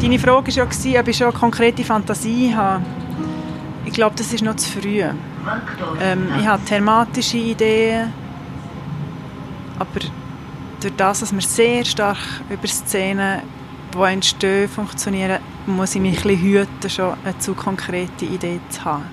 Deine 0.00 0.18
Frage 0.18 0.54
war 0.56 0.92
ja, 0.92 1.00
ob 1.00 1.08
ich 1.08 1.16
schon 1.16 1.32
konkrete 1.32 1.84
Fantasie 1.84 2.54
habe. 2.54 2.84
Ich 3.86 3.92
glaube, 3.92 4.16
das 4.16 4.32
ist 4.32 4.42
noch 4.42 4.56
zu 4.56 4.80
früh. 4.80 5.02
Ähm, 6.00 6.28
ich 6.38 6.46
habe 6.46 6.64
thematische 6.64 7.36
Ideen, 7.36 8.12
aber 9.78 10.00
durch 10.80 10.94
das, 10.96 11.20
dass 11.20 11.32
wir 11.32 11.40
sehr 11.40 11.84
stark 11.84 12.18
über 12.50 12.66
Szenen, 12.66 13.42
die 13.94 14.02
entstehen, 14.02 14.68
funktionieren, 14.68 15.38
muss 15.66 15.94
ich 15.94 16.00
mich 16.00 16.24
ein 16.24 16.38
hüten, 16.38 16.90
schon 16.90 17.14
eine 17.24 17.38
zu 17.38 17.54
konkrete 17.54 18.24
Idee 18.24 18.60
zu 18.68 18.84
haben. 18.84 19.04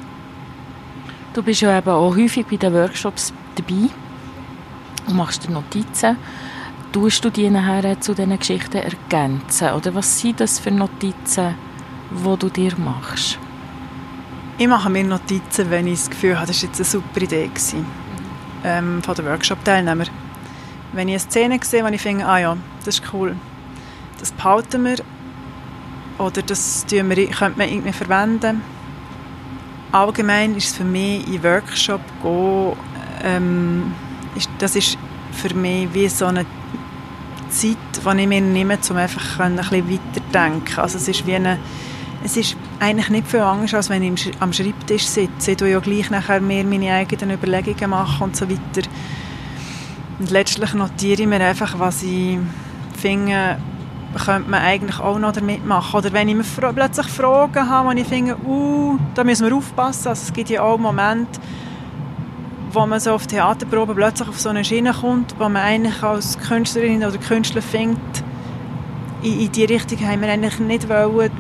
Du 1.34 1.42
bist 1.42 1.62
ja 1.62 1.78
eben 1.78 1.90
auch 1.90 2.16
häufig 2.16 2.46
bei 2.46 2.58
den 2.58 2.74
Workshops 2.74 3.34
dabei 3.56 3.90
und 5.08 5.16
machst 5.16 5.48
dir 5.48 5.51
Notizen. 5.51 6.18
Tust 6.92 7.24
du 7.24 7.30
die 7.30 7.50
nachher 7.50 8.01
zu 8.01 8.13
diesen 8.13 8.38
Geschichten 8.38 8.78
ergänzen? 8.78 9.70
Oder 9.72 9.96
was 9.96 10.20
sind 10.20 10.42
das 10.42 10.60
für 10.60 10.72
Notizen, 10.72 11.56
die 12.12 12.38
du 12.38 12.50
dir 12.50 12.74
machst? 12.78 13.40
Ich 14.62 14.68
mache 14.68 14.91
mir 14.91 15.03
Notizen, 15.03 15.72
wenn 15.72 15.88
ich 15.88 15.98
das 15.98 16.12
Gefühl 16.12 16.36
habe, 16.38 16.46
das 16.46 16.62
war 16.62 16.70
jetzt 16.70 16.80
eine 16.80 16.86
super 16.86 17.20
Idee 17.20 17.48
gewesen, 17.48 17.84
ähm, 18.63 19.01
von 19.01 19.15
den 19.15 19.25
Workshop-Teilnehmern. 19.25 20.08
Wenn 20.94 21.08
ich 21.08 21.15
eine 21.15 21.20
Szene 21.20 21.60
sehe, 21.63 21.84
wo 21.84 21.88
ich 21.88 22.00
finde, 22.00 22.27
ah 22.27 22.38
ja, 22.38 22.58
das 22.86 23.00
ist 23.00 23.12
cool, 23.12 23.36
das 24.20 24.32
behalten 24.32 24.84
wir 24.84 24.98
oder 26.20 26.44
das 26.44 26.86
wir, 26.88 27.27
könnte 27.32 27.58
man 27.58 27.70
irgendwie 27.70 27.91
verwenden. 27.91 28.62
Allgemein 29.91 30.56
ist 30.56 30.68
es 30.68 30.77
für 30.77 30.84
mich 30.84 31.27
in 31.27 31.44
Workshop 31.44 32.01
gehen, 32.22 32.74
ähm, 33.24 33.96
ist, 34.36 34.48
das 34.60 34.75
ist 34.75 34.96
für 35.32 35.56
mich 35.56 35.91
wie 35.91 36.08
so 36.08 36.27
eine 36.27 36.46
Zeit, 37.50 37.77
die 37.96 38.22
ich 38.22 38.27
mir 38.27 38.41
nehme, 38.41 38.77
um 38.91 38.96
einfach 38.96 39.39
ein 39.39 39.56
bisschen 39.56 39.89
weiterdenken. 39.89 40.80
Also 40.80 41.00
es 41.00 41.08
ist 41.08 41.25
wie 41.25 41.34
eine, 41.34 41.58
es 42.24 42.38
ist 42.38 42.56
eigentlich 42.82 43.10
nicht 43.10 43.28
viel 43.28 43.42
anders, 43.42 43.74
als 43.76 43.90
wenn 43.90 44.02
ich 44.02 44.32
am 44.40 44.52
Schreibtisch 44.52 45.06
sitze. 45.06 45.52
Ich 45.52 45.58
tue 45.58 45.70
ja 45.70 45.80
gleich 45.80 46.10
nachher 46.10 46.42
mehr 46.42 46.64
meine 46.64 46.92
eigenen 46.92 47.38
Überlegungen 47.38 47.92
machen 47.92 48.24
und 48.24 48.36
so 48.36 48.50
weiter. 48.50 48.88
Und 50.20 50.32
letztlich 50.32 50.74
notiere 50.74 51.22
ich 51.22 51.28
mir 51.28 51.42
einfach, 51.42 51.78
was 51.78 52.02
ich 52.02 52.40
finde, 52.98 53.58
könnte 54.26 54.50
man 54.50 54.62
eigentlich 54.62 55.00
auch 55.00 55.20
noch 55.20 55.32
damit 55.32 55.66
machen. 55.66 55.96
Oder 55.96 56.12
wenn 56.12 56.28
ich 56.28 56.36
mir 56.36 56.74
plötzlich 56.74 57.08
Fragen 57.08 57.70
habe, 57.70 57.90
wo 57.90 57.92
ich 57.92 58.08
finde, 58.08 58.36
uh, 58.46 58.98
da 59.14 59.24
müssen 59.24 59.48
wir 59.48 59.56
aufpassen. 59.56 60.08
Also 60.10 60.24
es 60.24 60.34
gibt 60.34 60.50
ja 60.50 60.64
auch 60.64 60.80
Momente, 60.80 61.40
wo 62.72 62.86
man 62.88 63.00
so 63.00 63.12
auf 63.12 63.28
Theaterproben 63.28 63.96
plötzlich 63.96 64.28
auf 64.28 64.40
so 64.40 64.50
eine 64.50 64.66
Schiene 64.66 64.92
kommt, 64.94 65.36
wo 65.38 65.44
man 65.44 65.58
eigentlich 65.58 66.02
als 66.02 66.38
Künstlerin 66.40 67.04
oder 67.04 67.18
Künstler 67.20 67.62
findet, 67.62 68.24
in, 69.22 69.40
in 69.40 69.52
die 69.52 69.66
Richtung 69.66 70.00
haben 70.00 70.22
wir 70.22 70.30
eigentlich 70.30 70.60
nicht 70.60 70.90
wollen. 70.90 71.32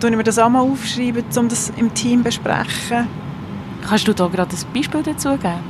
Tun 0.00 0.16
wir 0.16 0.24
das 0.24 0.38
auch 0.38 0.48
mal 0.48 0.62
aufschreiben, 0.62 1.24
um 1.36 1.48
das 1.48 1.70
im 1.76 1.92
Team 1.92 2.20
zu 2.20 2.24
besprechen. 2.24 3.06
Kannst 3.86 4.08
du 4.08 4.14
da 4.14 4.28
gerade 4.28 4.56
ein 4.56 4.72
Beispiel 4.72 5.02
dazu 5.02 5.36
geben? 5.36 5.60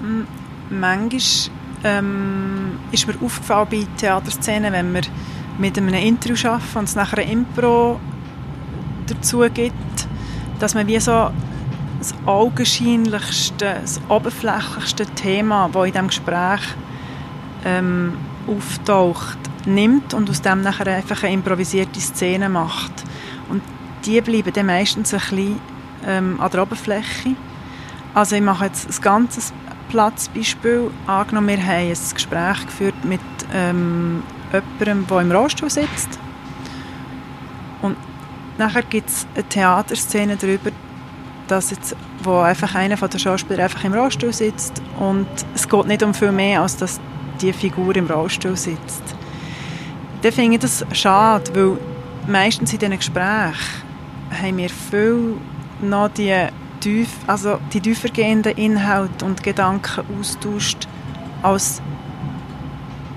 Hm, 0.00 0.26
manchmal 0.68 1.20
ähm, 1.84 2.78
ist 2.92 3.06
mir 3.06 3.14
aufgefallen 3.24 3.68
bei 3.70 3.86
Theaterszenen, 3.96 4.72
wenn 4.72 4.92
wir 4.92 5.02
mit 5.58 5.78
einem 5.78 5.94
Intro 5.94 6.32
arbeiten 6.48 6.78
und 6.78 6.84
es 6.84 6.94
nachher 6.94 7.18
ein 7.18 7.30
Impro 7.30 7.98
dazu 9.06 9.40
gibt, 9.52 10.08
dass 10.58 10.74
man 10.74 10.86
wie 10.86 11.00
so 11.00 11.30
das 11.98 12.14
augenscheinlichste, 12.26 13.76
das 13.80 14.00
oberflächlichste 14.08 15.06
Thema, 15.06 15.68
das 15.72 15.86
in 15.86 15.92
diesem 15.92 16.06
Gespräch 16.08 16.60
ähm, 17.64 18.14
auftaucht, 18.46 19.38
nimmt 19.66 20.14
und 20.14 20.30
aus 20.30 20.42
dem 20.42 20.62
nachher 20.62 20.86
einfach 20.86 21.22
eine 21.22 21.32
improvisierte 21.32 22.00
Szene 22.00 22.48
macht. 22.48 22.92
Und 23.48 23.62
die 24.04 24.20
bleiben 24.20 24.52
dann 24.52 24.66
meistens 24.66 25.12
ein 25.12 25.20
bisschen 25.20 25.60
ähm, 26.06 26.40
an 26.40 26.50
der 26.50 26.62
Oberfläche. 26.62 27.36
Also 28.14 28.36
ich 28.36 28.42
mache 28.42 28.66
jetzt 28.66 28.88
ein 28.88 29.02
ganzes 29.02 29.52
Platzbeispiel. 29.88 30.90
Angenommen, 31.06 31.48
wir 31.48 31.62
haben 31.62 31.88
ein 31.88 32.14
Gespräch 32.14 32.66
geführt 32.66 33.04
mit 33.04 33.20
ähm, 33.52 34.22
jemandem, 34.52 35.06
der 35.06 35.20
im 35.20 35.32
Rollstuhl 35.32 35.70
sitzt. 35.70 36.18
Und 37.82 37.96
nachher 38.58 38.82
gibt 38.82 39.08
es 39.08 39.26
eine 39.34 39.44
Theaterszene 39.44 40.36
darüber, 40.36 40.70
dass 41.48 41.70
jetzt, 41.70 41.96
wo 42.22 42.38
einfach 42.38 42.74
einer 42.74 42.96
von 42.96 43.10
den 43.10 43.18
Schauspielern 43.18 43.64
einfach 43.64 43.82
im 43.84 43.92
Rollstuhl 43.92 44.32
sitzt 44.32 44.80
und 44.98 45.26
es 45.54 45.68
geht 45.68 45.86
nicht 45.86 46.02
um 46.02 46.14
viel 46.14 46.30
mehr, 46.30 46.62
als 46.62 46.76
dass 46.76 47.00
die 47.40 47.52
Figur 47.52 47.96
im 47.96 48.06
Rollstuhl 48.06 48.56
sitzt. 48.56 49.02
Dann 50.22 50.32
finde 50.32 50.56
ich 50.56 50.60
das 50.60 50.84
schade, 50.92 51.50
weil 51.54 51.78
meistens 52.26 52.72
in 52.72 52.78
diesen 52.78 52.96
Gesprächen 52.96 53.54
haben 54.30 54.58
wir 54.58 54.68
viel 54.68 55.36
noch 55.80 56.08
die 56.08 56.34
tief, 56.80 57.08
also 57.26 57.58
die 57.72 57.80
tiefergehenden 57.80 58.56
Inhalte 58.56 59.24
und 59.24 59.42
Gedanken 59.42 60.04
austauscht, 60.18 60.86
als 61.42 61.80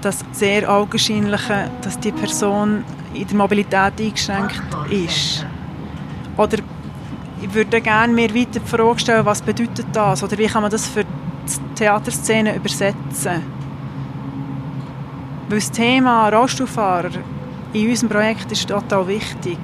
das 0.02 0.24
sehr 0.32 0.70
augenscheinliche, 0.70 1.70
dass 1.82 2.00
die 2.00 2.12
Person 2.12 2.84
in 3.14 3.28
der 3.28 3.38
Mobilität 3.38 4.00
eingeschränkt 4.00 4.62
ist. 4.90 5.46
Oder 6.38 6.58
ich 7.42 7.54
würde 7.54 7.82
gerne 7.82 8.14
mir 8.14 8.34
weiter 8.34 8.60
die 8.60 8.68
Frage 8.68 9.00
stellen, 9.00 9.26
was 9.26 9.42
bedeutet 9.42 9.88
das? 9.92 10.24
Oder 10.24 10.38
wie 10.38 10.48
kann 10.48 10.62
man 10.62 10.72
das 10.72 10.88
für 10.88 11.04
die 11.04 11.76
Theaterszene 11.76 12.56
übersetzen? 12.56 13.63
Weil 15.50 15.60
das 15.60 15.72
Thema 15.72 16.30
Rollstuhlfahrer 16.30 17.12
in 17.74 17.90
unserem 17.90 18.10
Projekt 18.10 18.52
ist 18.52 18.68
total 18.68 19.08
wichtig. 19.08 19.58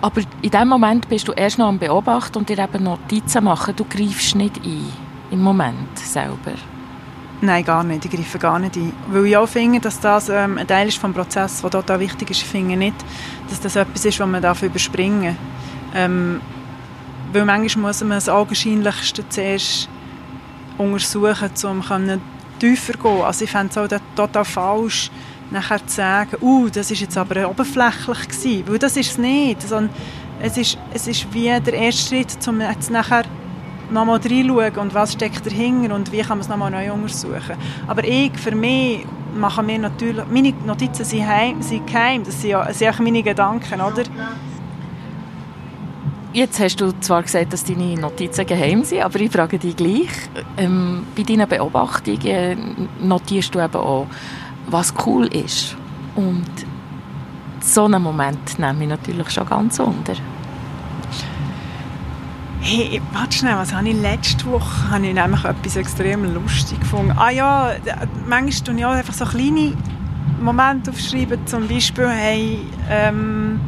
Aber 0.00 0.20
in 0.42 0.50
dem 0.50 0.68
Moment 0.68 1.08
bist 1.08 1.28
du 1.28 1.32
erst 1.32 1.58
noch 1.58 1.68
am 1.68 1.78
Beobachten 1.78 2.38
und 2.38 2.48
dir 2.48 2.58
eben 2.58 2.82
Notizen 2.82 3.44
machen. 3.44 3.76
Du 3.76 3.84
greifst 3.84 4.34
nicht 4.34 4.56
ein, 4.64 4.92
im 5.30 5.40
Moment 5.40 5.96
selber. 5.96 6.54
Nein, 7.40 7.64
gar 7.64 7.84
nicht. 7.84 8.04
Ich 8.04 8.10
greife 8.10 8.38
gar 8.38 8.58
nicht 8.58 8.76
ein. 8.76 8.92
Weil 9.08 9.26
ich 9.26 9.36
auch 9.36 9.48
finde, 9.48 9.80
dass 9.80 10.00
das 10.00 10.28
ähm, 10.28 10.58
ein 10.58 10.66
Teil 10.66 10.88
ist 10.88 10.98
vom 10.98 11.12
Prozess, 11.12 11.60
der 11.60 11.70
total 11.70 12.00
wichtig 12.00 12.30
ist. 12.30 12.42
Ich 12.42 12.48
finde 12.48 12.76
nicht, 12.76 12.96
dass 13.48 13.60
das 13.60 13.76
etwas 13.76 14.04
ist, 14.04 14.18
was 14.18 14.28
man 14.28 14.42
darf 14.42 14.62
überspringen 14.62 15.36
darf. 15.92 16.04
Ähm, 16.04 16.40
weil 17.32 17.44
manchmal 17.44 17.90
muss 17.90 18.00
man 18.00 18.10
das 18.10 18.28
Augenscheinlichste 18.28 19.28
zuerst 19.28 19.88
untersuchen, 20.78 21.50
um 21.64 21.82
tiefer 22.62 22.92
gehen. 22.92 23.22
Also 23.22 23.44
ich 23.44 23.50
fände 23.50 23.70
es 23.70 23.78
auch 23.78 24.00
total 24.14 24.44
falsch, 24.44 25.10
nachher 25.50 25.84
zu 25.86 25.96
sagen, 25.96 26.36
uh, 26.40 26.68
das 26.68 26.90
ist 26.90 27.00
jetzt 27.00 27.18
aber 27.18 27.48
oberflächlich 27.48 28.28
gewesen, 28.28 28.64
weil 28.68 28.78
das 28.78 28.96
ist 28.96 29.10
es 29.10 29.18
nicht, 29.18 29.58
es 30.40 30.56
ist, 30.56 30.78
es 30.94 31.06
ist 31.06 31.32
wie 31.34 31.48
der 31.60 31.74
erste 31.74 32.08
Schritt, 32.08 32.48
um 32.48 32.60
jetzt 32.60 32.90
nachher 32.90 33.24
nochmal 33.90 34.20
reinschauen 34.24 34.76
und 34.78 34.94
was 34.94 35.12
steckt 35.12 35.44
dahinter 35.44 35.94
und 35.94 36.10
wie 36.10 36.20
kann 36.20 36.38
man 36.38 36.40
es 36.40 36.48
nochmal 36.48 36.70
neu 36.70 36.92
untersuchen. 36.92 37.56
Aber 37.86 38.04
ich, 38.04 38.32
für 38.38 38.54
mich, 38.54 39.04
mache 39.34 39.62
mir 39.62 39.78
natürlich, 39.78 40.24
meine 40.30 40.52
Notizen 40.64 41.04
sind, 41.04 41.26
heim, 41.26 41.62
sind 41.62 41.86
geheim, 41.86 42.24
das 42.24 42.40
sind, 42.40 42.50
ja, 42.50 42.72
sind 42.72 42.88
auch 42.88 42.98
meine 43.00 43.22
Gedanken, 43.22 43.80
oder? 43.80 44.04
Jetzt 46.34 46.58
hast 46.60 46.80
du 46.80 46.98
zwar 47.00 47.22
gesagt, 47.22 47.52
dass 47.52 47.62
deine 47.62 47.94
Notizen 47.94 48.46
geheim 48.46 48.84
sind, 48.84 49.02
aber 49.02 49.20
ich 49.20 49.30
frage 49.30 49.58
dich 49.58 49.76
gleich. 49.76 50.08
Ähm, 50.56 51.04
bei 51.14 51.24
deinen 51.24 51.46
Beobachtungen 51.46 52.88
notierst 53.02 53.54
du 53.54 53.60
eben 53.60 53.76
auch, 53.76 54.06
was 54.66 54.94
cool 55.04 55.26
ist. 55.26 55.76
Und 56.16 56.46
so 57.60 57.84
einen 57.84 58.02
Moment 58.02 58.58
nehme 58.58 58.84
ich 58.84 58.88
natürlich 58.88 59.30
schon 59.30 59.46
ganz 59.46 59.78
unter. 59.78 60.14
Hey, 62.62 63.02
warte 63.12 63.36
schnell, 63.36 63.56
was 63.56 63.74
habe 63.74 63.90
ich 63.90 64.00
letzte 64.00 64.46
Woche? 64.46 64.90
Habe 64.90 65.06
ich 65.06 65.14
nämlich 65.14 65.44
etwas 65.44 65.76
extrem 65.76 66.32
lustig 66.32 66.80
gefunden. 66.80 67.12
Ah 67.18 67.30
ja, 67.30 67.72
manchmal 68.26 68.64
tue 68.64 68.76
ich 68.78 68.86
auch 68.86 68.92
einfach 68.92 69.12
so 69.12 69.26
kleine 69.26 69.74
Momente 70.40 70.92
aufschreiben. 70.92 71.46
Zum 71.46 71.68
Beispiel 71.68 72.08
haben 72.08 72.70
ähm, 72.88 73.60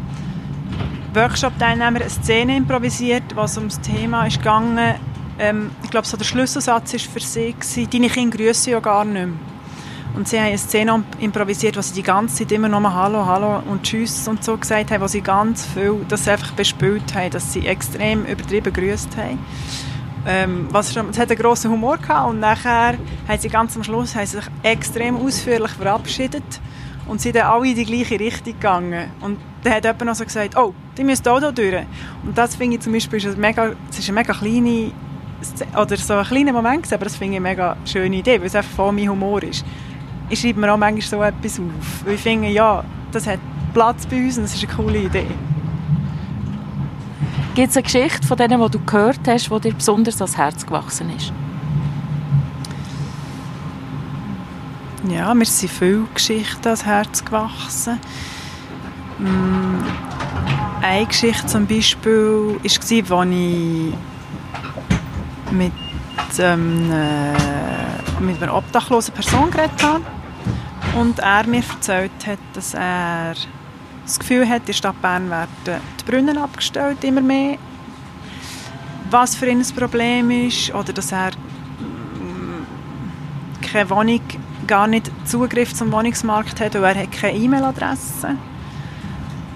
Workshop-Teilnehmer 1.14 2.00
eine 2.00 2.10
Szene 2.10 2.56
improvisiert, 2.56 3.24
was 3.34 3.56
um 3.56 3.68
das 3.68 3.80
Thema 3.80 4.26
ist 4.26 4.38
gegangen. 4.38 4.94
Ähm, 5.38 5.70
ich 5.82 5.90
glaube, 5.90 6.06
so 6.06 6.16
der 6.16 6.24
Schlüsselsatz 6.24 6.92
war 6.92 7.00
für 7.00 7.20
sie, 7.20 7.52
gewesen, 7.52 7.88
deine 7.90 8.08
Kinder 8.08 8.36
grüßen 8.36 8.72
ja 8.72 8.80
gar 8.80 9.04
nicht 9.04 9.14
mehr. 9.14 9.28
Und 10.14 10.28
sie 10.28 10.38
haben 10.38 10.46
eine 10.46 10.58
Szene 10.58 11.02
improvisiert, 11.18 11.76
wo 11.76 11.82
sie 11.82 11.94
die 11.94 12.02
ganze 12.02 12.36
Zeit 12.36 12.52
immer 12.52 12.68
nur 12.68 12.94
Hallo, 12.94 13.26
Hallo 13.26 13.62
und 13.68 13.82
Tschüss 13.82 14.28
und 14.28 14.44
so 14.44 14.56
gesagt 14.56 14.92
haben, 14.92 15.02
wo 15.02 15.08
sie 15.08 15.20
ganz 15.20 15.66
viel 15.66 16.04
das 16.08 16.28
einfach 16.28 16.52
bespielt 16.52 17.14
haben, 17.14 17.30
dass 17.30 17.52
sie 17.52 17.66
extrem 17.66 18.24
übertrieben 18.24 18.72
grüßt 18.72 19.16
haben. 19.16 19.38
Ähm, 20.26 20.68
was, 20.70 20.96
es 20.96 21.18
hat 21.18 21.30
einen 21.30 21.38
grossen 21.38 21.70
Humor 21.70 21.98
gehabt 21.98 22.30
und 22.30 22.40
nachher 22.40 22.96
haben 23.28 23.38
sie 23.38 23.48
ganz 23.48 23.76
am 23.76 23.84
Schluss 23.84 24.14
haben 24.14 24.26
sich 24.26 24.44
extrem 24.62 25.16
ausführlich 25.16 25.72
verabschiedet 25.72 26.60
und 27.06 27.20
sind 27.20 27.36
dann 27.36 27.46
alle 27.48 27.68
in 27.68 27.74
die 27.74 27.84
gleiche 27.84 28.18
Richtung 28.18 28.54
gegangen. 28.54 29.10
Und 29.20 29.38
dann 29.64 29.72
hat 29.74 29.84
jemand 29.84 30.04
noch 30.04 30.14
so 30.14 30.24
gesagt, 30.24 30.56
oh, 30.56 30.72
die 30.96 31.02
müssen 31.02 31.26
auch 31.26 31.40
hier 31.40 31.52
durch. 31.52 31.84
Und 32.24 32.38
das 32.38 32.54
finde 32.54 32.76
ich 32.76 32.82
zum 32.82 32.92
Beispiel, 32.92 33.18
ist 33.18 33.26
eine 33.26 33.36
mega, 33.36 33.72
es 33.90 33.98
ist 33.98 34.08
eine 34.08 34.20
mega 34.20 34.32
kleine, 34.32 34.92
oder 35.76 35.96
so 35.96 36.14
ein 36.14 36.24
kleiner 36.24 36.52
Moment, 36.52 36.90
aber 36.92 37.04
das 37.04 37.16
finde 37.16 37.34
ich 37.34 37.40
eine 37.40 37.48
mega 37.48 37.76
schöne 37.84 38.16
Idee, 38.16 38.38
weil 38.38 38.46
es 38.46 38.54
einfach 38.54 38.70
voll 38.70 38.92
mein 38.92 39.08
Humor 39.08 39.42
ist 39.42 39.64
ich 40.28 40.40
schreibe 40.40 40.60
mir 40.60 40.72
auch 40.72 40.76
manchmal 40.76 41.02
so 41.02 41.22
etwas 41.22 41.58
auf. 41.58 42.04
Weil 42.04 42.14
ich 42.14 42.20
finde, 42.20 42.48
ja, 42.48 42.84
das 43.12 43.26
hat 43.26 43.40
Platz 43.72 44.06
bei 44.06 44.16
uns 44.16 44.36
und 44.36 44.44
das 44.44 44.54
ist 44.54 44.64
eine 44.64 44.74
coole 44.74 44.98
Idee. 44.98 45.26
Gibt 47.54 47.70
es 47.70 47.76
eine 47.76 47.84
Geschichte 47.84 48.26
von 48.26 48.36
denen, 48.36 48.60
die 48.60 48.70
du 48.70 48.84
gehört 48.84 49.20
hast, 49.26 49.50
die 49.50 49.60
dir 49.60 49.74
besonders 49.74 50.20
ans 50.20 50.36
Herz 50.36 50.66
gewachsen 50.66 51.10
ist? 51.16 51.32
Ja, 55.08 55.34
mir 55.34 55.44
sind 55.44 55.70
viele 55.70 56.04
Geschichten 56.14 56.66
ans 56.66 56.84
Herz 56.84 57.24
gewachsen. 57.24 58.00
Mm, 59.24 59.82
eine 60.82 61.06
Geschichte 61.06 61.46
zum 61.46 61.66
Beispiel 61.66 62.58
war, 63.08 63.20
als 63.20 63.30
ich 63.30 63.94
mit 65.50 65.72
ähm, 66.38 66.90
äh, 66.92 68.20
mit 68.20 68.42
einer 68.42 68.54
obdachlosen 68.54 69.14
Person 69.14 69.50
geredet 69.50 69.82
habe 69.82 70.04
und 70.98 71.20
er 71.20 71.46
mir 71.46 71.62
erzählt 71.68 72.26
hat, 72.26 72.38
dass 72.52 72.74
er 72.74 73.34
das 74.04 74.18
Gefühl 74.18 74.46
hat, 74.46 74.60
in 74.60 74.66
der 74.66 74.72
Stadt 74.74 75.00
Bern 75.00 75.30
werden 75.30 75.48
die 75.66 76.10
Brunnen 76.10 76.36
abgestellt, 76.36 77.02
immer 77.02 77.22
mehr. 77.22 77.56
Was 79.10 79.36
für 79.36 79.46
ihn 79.46 79.60
ein 79.60 79.76
Problem 79.76 80.30
ist 80.30 80.74
oder 80.74 80.92
dass 80.92 81.12
er 81.12 81.30
mm, 81.30 82.66
keine 83.62 83.88
Wohnung, 83.88 84.20
gar 84.66 84.86
nicht 84.86 85.10
Zugriff 85.24 85.72
zum 85.72 85.90
Wohnungsmarkt 85.92 86.60
hat, 86.60 86.74
weil 86.74 86.94
er 86.94 87.04
hat 87.04 87.12
keine 87.12 87.38
E-Mail-Adresse. 87.38 88.36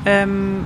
Ähm, 0.06 0.64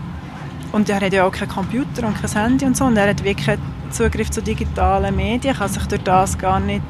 und 0.73 0.89
er 0.89 1.01
hat 1.01 1.13
ja 1.13 1.25
auch 1.27 1.33
keinen 1.33 1.49
Computer 1.49 2.07
und 2.07 2.21
kein 2.21 2.31
Handy 2.31 2.65
und 2.65 2.77
so 2.77 2.85
und 2.85 2.97
er 2.97 3.11
hat 3.11 3.23
wirklich 3.23 3.59
Zugriff 3.91 4.31
zu 4.31 4.43
digitalen 4.43 5.15
Medien, 5.15 5.55
kann 5.55 5.69
sich 5.69 5.85
durch 5.87 6.03
das 6.03 6.39
gar 6.39 6.59
nicht 6.61 6.83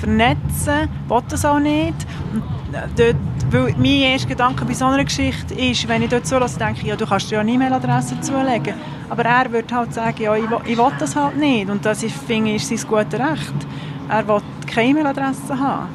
vernetzen, 0.00 0.88
will 1.08 1.22
das 1.28 1.44
auch 1.44 1.58
nicht. 1.58 1.94
Und 2.32 2.42
äh, 2.74 2.88
dort, 2.96 3.16
weil 3.52 3.74
mein 3.76 3.84
erster 3.86 4.28
Gedanke 4.28 4.64
bei 4.64 4.74
so 4.74 4.86
einer 4.86 5.04
Geschichte 5.04 5.54
ist, 5.54 5.86
wenn 5.88 6.02
ich 6.02 6.10
dort 6.10 6.26
so 6.26 6.38
lasse, 6.38 6.58
denke 6.58 6.80
ich, 6.80 6.86
ja, 6.86 6.96
du 6.96 7.06
kannst 7.06 7.30
dir 7.30 7.36
ja 7.36 7.40
eine 7.40 7.52
E-Mail-Adresse 7.52 8.20
zulegen. 8.20 8.74
Aber 9.08 9.24
er 9.24 9.50
würde 9.50 9.74
halt 9.74 9.94
sagen, 9.94 10.22
ja, 10.22 10.34
ich, 10.34 10.50
will, 10.50 10.58
ich 10.64 10.76
will 10.76 10.92
das 10.98 11.16
halt 11.16 11.36
nicht. 11.36 11.70
Und 11.70 11.84
das 11.84 12.02
ist, 12.02 12.16
finde 12.16 12.52
ich, 12.52 12.66
sein 12.66 12.78
gutes 12.88 13.20
Recht. 13.20 13.66
Er 14.08 14.26
will 14.26 14.40
keine 14.66 14.90
E-Mail-Adresse 14.90 15.58
haben. 15.58 15.88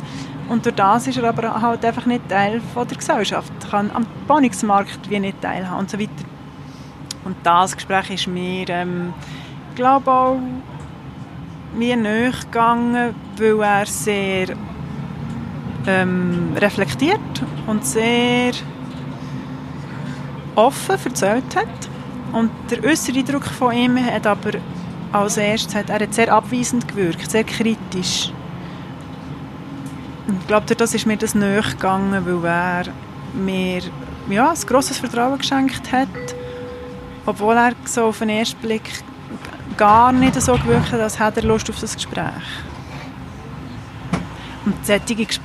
Und 0.50 0.66
durch 0.66 0.76
das 0.76 1.08
ist 1.08 1.18
er 1.18 1.30
aber 1.30 1.62
halt 1.62 1.84
einfach 1.84 2.06
nicht 2.06 2.30
Teil 2.30 2.62
von 2.74 2.88
der 2.88 2.98
Gesellschaft. 2.98 3.52
Er 3.64 3.70
kann 3.70 3.92
am 3.92 4.06
Wohnungsmarkt 4.28 5.10
wie 5.10 5.20
nicht 5.20 5.42
teilhaben 5.42 5.80
und 5.80 5.90
so 5.90 6.00
weiter. 6.00 6.12
Und 7.26 7.36
das 7.44 7.76
Gespräch 7.76 8.10
ist 8.12 8.28
mir 8.28 8.70
ähm, 8.70 9.14
glaube 9.76 10.10
auch 10.12 10.40
mir 11.76 11.96
näher 11.96 12.32
gegangen, 12.32 13.14
weil 13.38 13.62
er 13.62 13.86
sehr 13.86 14.48
ähm, 15.86 16.54
reflektiert 16.56 17.20
und 17.68 17.86
sehr 17.86 18.54
offen 20.56 20.96
erzählt 21.04 21.56
hat. 21.56 21.68
Und 22.34 22.50
der 22.72 22.84
äußere 22.84 23.20
Eindruck 23.20 23.46
von 23.46 23.74
ihm 23.74 23.98
hat 24.04 24.26
aber 24.26 24.52
als 25.12 25.38
erstes, 25.38 25.76
hat, 25.76 25.90
er 25.90 26.08
sehr 26.12 26.34
abweisend 26.34 26.88
gewirkt, 26.88 27.30
sehr 27.30 27.44
kritisch. 27.44 28.32
Ich 30.28 30.48
glaube, 30.48 30.76
das 30.76 30.94
ist 30.94 31.06
mir 31.06 31.18
das 31.18 31.36
näher 31.36 31.62
gegangen, 31.62 32.26
weil 32.26 32.46
er 32.50 32.86
mir 33.34 33.82
ja, 34.30 34.52
ein 34.52 34.62
grosses 34.66 34.98
Vertrauen 34.98 35.38
geschenkt 35.38 35.92
hat, 35.92 36.08
obwohl 37.26 37.56
er 37.56 37.74
so 37.86 38.06
auf 38.06 38.20
den 38.20 38.30
ersten 38.30 38.60
Blick 38.60 39.04
gar 39.78 40.12
nicht 40.12 40.42
so 40.42 40.54
gewirkt, 40.54 40.94
als 40.94 41.20
hätte 41.20 41.42
er 41.42 41.48
Lust 41.48 41.70
auf 41.70 41.80
das 41.80 41.96
Gespräch. 41.96 42.24
Und 44.66 44.86
solche 44.86 45.40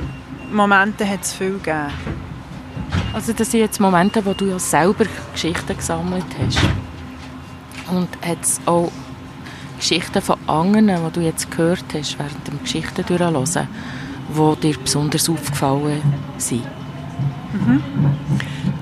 Momente 0.51 1.09
hat 1.09 1.23
es 1.23 1.33
viel 1.33 1.59
gegeben. 1.59 1.93
Also 3.13 3.33
das 3.33 3.51
sind 3.51 3.61
jetzt 3.61 3.79
Momente, 3.79 4.25
wo 4.25 4.33
du 4.33 4.47
ja 4.47 4.59
selber 4.59 5.05
Geschichten 5.33 5.77
gesammelt 5.77 6.25
hast. 6.39 6.59
Und 7.91 8.09
hat 8.27 8.43
es 8.43 8.61
auch 8.67 8.91
Geschichten 9.79 10.23
von 10.23 10.39
anderen, 10.47 11.05
die 11.07 11.13
du 11.13 11.21
jetzt 11.21 11.51
gehört 11.51 11.85
hast, 11.95 12.19
während 12.19 12.49
dem 12.49 12.61
Geschichten 12.63 13.05
durchhören, 13.05 13.69
die 14.35 14.73
dir 14.73 14.79
besonders 14.79 15.29
aufgefallen 15.29 16.01
sind? 16.39 16.65
Mhm. 17.53 17.83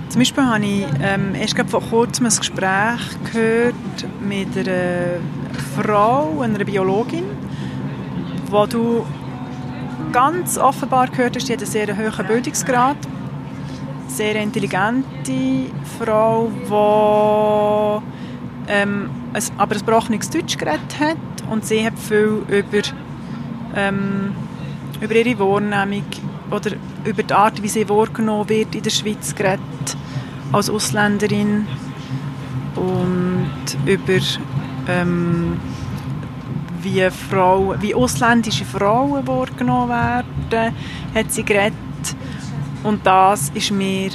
Zum 0.08 0.20
Beispiel 0.20 0.44
habe 0.44 0.64
ich 0.64 0.86
ähm, 1.02 1.34
erst 1.34 1.56
vor 1.68 1.82
kurzem 1.82 2.26
ein 2.26 2.36
Gespräch 2.36 3.00
gehört 3.32 3.74
mit 4.20 4.56
einer 4.56 5.20
Frau, 5.76 6.40
einer 6.40 6.64
Biologin, 6.64 7.24
wo 8.50 8.66
du 8.66 9.04
ganz 10.12 10.58
offenbar 10.58 11.08
gehört 11.08 11.36
hast, 11.36 11.48
die 11.48 11.52
hat 11.52 11.60
einen 11.60 11.70
sehr 11.70 11.96
hohen 11.96 12.26
Bildungsgrad, 12.26 12.96
sehr 14.08 14.36
intelligente 14.36 15.70
Frau, 15.98 16.50
die 18.68 18.72
ähm, 18.72 19.10
ein, 19.32 19.42
aber 19.58 19.74
ein 19.74 19.78
gebrochenes 19.78 20.30
Deutsch 20.30 20.58
geredet 20.58 20.98
hat 20.98 21.16
und 21.50 21.64
sie 21.64 21.84
hat 21.84 21.98
viel 21.98 22.42
über, 22.48 22.82
ähm, 23.76 24.32
über 25.00 25.14
ihre 25.14 25.38
Wahrnehmung 25.38 26.04
oder 26.50 26.72
über 27.04 27.22
die 27.22 27.32
Art, 27.32 27.62
wie 27.62 27.68
sie 27.68 27.88
wahrgenommen 27.88 28.48
wird 28.48 28.74
in 28.74 28.82
der 28.82 28.90
Schweiz 28.90 29.34
geredet 29.34 29.60
als 30.52 30.68
Ausländerin 30.68 31.66
und 32.76 33.76
über 33.86 34.20
ähm, 34.88 35.58
wie, 36.82 37.08
Frauen, 37.10 37.80
wie 37.80 37.94
ausländische 37.94 38.64
Frauen 38.64 39.26
wahrgenommen 39.26 39.90
werden, 39.90 40.74
hat 41.14 41.32
sie 41.32 41.44
geredet. 41.44 41.74
Und 42.82 43.06
das 43.06 43.50
ist 43.54 43.70
mir 43.70 44.10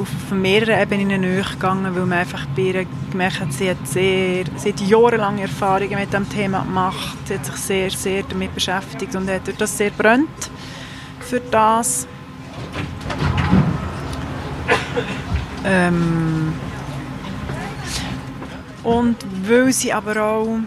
auf 0.00 0.32
mehreren 0.32 0.80
Ebenen 0.80 1.20
näher 1.20 1.44
gegangen, 1.44 1.94
weil 1.94 2.06
man 2.06 2.18
einfach 2.18 2.46
bei 2.56 2.62
ihr 2.62 2.86
gemerkt 3.10 3.40
hat, 3.40 3.52
sie 3.52 3.70
hat, 3.70 3.86
sehr, 3.86 4.44
sie 4.56 4.72
hat 4.72 5.40
Erfahrungen 5.40 5.98
mit 5.98 6.12
dem 6.12 6.28
Thema 6.28 6.62
gemacht, 6.62 7.18
sie 7.24 7.34
hat 7.34 7.46
sich 7.46 7.56
sehr, 7.56 7.90
sehr 7.90 8.22
damit 8.22 8.54
beschäftigt 8.54 9.14
und 9.14 9.28
hat 9.28 9.42
das 9.58 9.76
sehr 9.76 9.90
brennt 9.90 10.50
für 11.20 11.40
das. 11.40 12.06
Ähm 15.64 16.52
und 18.82 19.16
weil 19.46 19.72
sie 19.72 19.92
aber 19.92 20.22
auch 20.22 20.58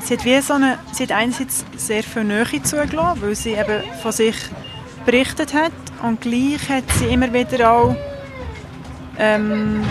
sie 0.00 0.16
hat 0.16 0.24
wie 0.24 0.40
so 0.40 0.54
eine, 0.54 0.78
sie 0.92 1.04
hat 1.04 1.12
einerseits 1.12 1.64
sehr 1.76 2.02
viel 2.02 2.24
Nähe 2.24 2.62
zugelassen, 2.62 3.22
weil 3.22 3.34
sie 3.34 3.52
eben 3.52 3.82
von 4.02 4.12
sich 4.12 4.36
berichtet 5.06 5.54
hat 5.54 5.72
und 6.02 6.20
gleich 6.20 6.68
hat 6.68 6.84
sie 6.98 7.06
immer 7.06 7.32
wieder 7.32 7.70
auch 7.70 7.96
ähm, 9.18 9.82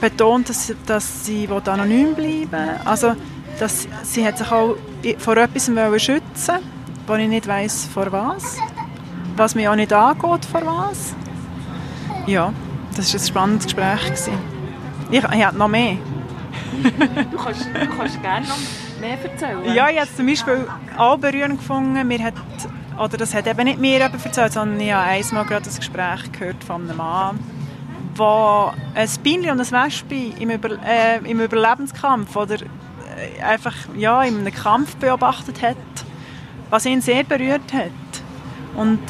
betont, 0.00 0.48
dass, 0.48 0.74
dass 0.86 1.24
sie 1.24 1.48
anonym 1.48 2.14
bleiben 2.14 2.52
will. 2.52 2.80
Also, 2.84 3.14
dass 3.58 3.88
sie 4.02 4.26
hat 4.26 4.38
sich 4.38 4.50
auch 4.50 4.76
vor 5.18 5.36
etwas 5.36 5.70
schützen 6.02 6.58
wo 7.06 7.14
ich 7.14 7.28
nicht 7.28 7.46
weiß 7.46 7.86
vor 7.86 8.10
was, 8.10 8.58
was 9.36 9.54
mich 9.54 9.68
auch 9.68 9.76
nicht 9.76 9.92
angeht 9.92 10.44
vor 10.44 10.62
was. 10.64 11.14
Ja, 12.26 12.52
das 12.96 13.12
war 13.12 13.20
ein 13.20 13.26
spannendes 13.26 13.66
Gespräch. 13.66 14.00
Ich, 15.10 15.22
ich 15.22 15.44
habe 15.44 15.56
noch 15.56 15.68
mehr. 15.68 15.98
du, 17.30 17.36
kannst, 17.36 17.66
du 17.66 17.96
kannst 17.96 18.20
gerne 18.22 18.46
noch 18.46 18.58
mehr 19.00 19.22
erzählen. 19.22 19.74
Ja, 19.74 19.88
ich 19.88 20.00
habe 20.00 20.14
zum 20.14 20.26
Beispiel 20.26 20.66
auch 20.96 21.16
berührend 21.18 21.58
gefunden. 21.58 22.06
Mir 22.06 22.22
hat, 22.24 22.34
oder 22.98 23.16
das 23.16 23.34
hat 23.34 23.46
eben 23.46 23.64
nicht 23.64 23.78
mir 23.78 24.00
erzählt, 24.00 24.52
sondern 24.52 24.80
ich 24.80 24.92
habe 24.92 25.04
einmal 25.04 25.44
gerade 25.44 25.70
ein 25.70 25.76
Gespräch 25.76 26.32
gehört 26.32 26.64
von 26.64 26.82
einem 26.82 26.96
Mann, 26.96 27.38
der 28.18 28.74
ein 28.94 29.08
Bienchen 29.22 29.50
und 29.52 29.60
ein 29.60 29.84
Wespe 29.86 30.32
im, 30.38 30.50
Über, 30.50 30.70
äh, 30.84 31.18
im 31.24 31.40
Überlebenskampf 31.40 32.34
oder 32.36 32.56
äh, 32.56 33.42
einfach 33.42 33.74
ja, 33.96 34.22
in 34.22 34.38
einem 34.38 34.54
Kampf 34.54 34.96
beobachtet 34.96 35.62
hat, 35.62 35.76
was 36.70 36.86
ihn 36.86 37.00
sehr 37.00 37.24
berührt 37.24 37.72
hat. 37.72 37.90
Und 38.74 39.00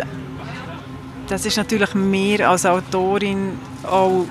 das 1.28 1.44
ist 1.44 1.56
natürlich 1.56 1.94
mir 1.94 2.48
als 2.48 2.66
Autorin 2.66 3.58
auch 3.82 4.26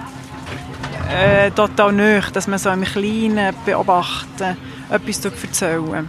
äh, 1.09 1.51
total 1.51 1.91
nöch, 1.91 2.31
dass 2.31 2.47
man 2.47 2.59
so 2.59 2.69
im 2.69 2.83
Kleinen 2.83 3.53
beobachten, 3.65 4.57
etwas 4.89 5.25
erzählen. 5.25 6.07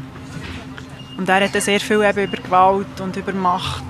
Und 1.17 1.29
er 1.29 1.45
hat 1.45 1.63
sehr 1.63 1.81
viel 1.81 2.03
eben 2.03 2.25
über 2.25 2.37
Gewalt 2.37 3.01
und 3.01 3.17
über 3.17 3.33
Macht 3.33 3.85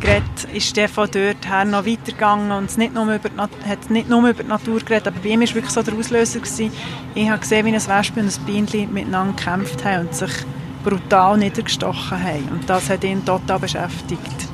geredet, 0.00 0.44
ist 0.52 0.76
der 0.76 0.88
von 0.88 1.08
dort 1.10 1.48
her 1.48 1.64
noch 1.64 1.86
weitergegangen 1.86 2.52
und 2.52 2.64
es 2.66 2.76
nicht 2.76 2.94
nur 2.94 3.04
über 3.14 3.28
die, 3.28 3.68
hat 3.68 3.90
nicht 3.90 4.08
nur 4.08 4.28
über 4.28 4.42
die 4.42 4.48
Natur 4.48 4.80
geredet, 4.80 5.08
aber 5.08 5.18
bei 5.20 5.30
ihm 5.30 5.40
war 5.40 5.54
wirklich 5.54 5.70
so 5.70 5.82
der 5.82 5.94
Auslöser. 5.94 6.40
Gewesen. 6.40 6.72
Ich 7.14 7.28
habe 7.28 7.40
gesehen, 7.40 7.66
wie 7.66 7.74
ein 7.74 7.74
Wespe 7.74 8.20
und 8.20 8.26
ein 8.26 8.46
Bienchen 8.46 8.92
miteinander 8.92 9.34
gekämpft 9.34 9.84
haben 9.84 10.06
und 10.06 10.14
sich 10.14 10.32
brutal 10.84 11.38
niedergestochen 11.38 12.22
haben. 12.22 12.48
Und 12.50 12.68
das 12.68 12.90
hat 12.90 13.04
ihn 13.04 13.24
total 13.24 13.58
beschäftigt. 13.58 14.48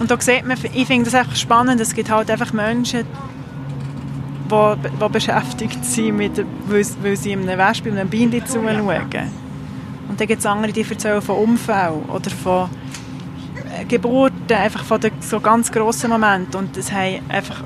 Und 0.00 0.10
da 0.10 0.20
sieht 0.20 0.46
man, 0.46 0.58
ich 0.72 0.86
finde 0.86 1.04
das 1.04 1.14
einfach 1.14 1.36
spannend, 1.36 1.80
es 1.80 1.94
gibt 1.94 2.10
halt 2.10 2.30
einfach 2.30 2.52
Menschen, 2.52 3.04
die, 4.50 4.88
die 5.00 5.08
beschäftigt 5.08 5.84
sind, 5.84 6.16
mit, 6.16 6.44
weil, 6.66 6.86
weil 7.02 7.16
sie 7.16 7.32
einem 7.32 7.46
Wespe 7.46 7.90
und 7.90 7.98
einem 7.98 8.10
Bienen 8.10 8.44
zuschauen. 8.46 9.44
Und 10.08 10.20
dann 10.20 10.28
gibt 10.28 10.40
es 10.40 10.46
andere, 10.46 10.72
die 10.72 10.82
erzählen 10.82 11.22
von 11.22 11.36
Unfällen 11.36 12.02
oder 12.04 12.30
von 12.30 12.68
Geburten, 13.88 14.52
einfach 14.52 14.84
von 14.84 15.00
den 15.00 15.12
so 15.20 15.40
ganz 15.40 15.70
grossen 15.70 16.10
Momenten. 16.10 16.56
Und 16.56 16.76
es 16.76 16.92
haben 16.92 17.20
einfach 17.28 17.62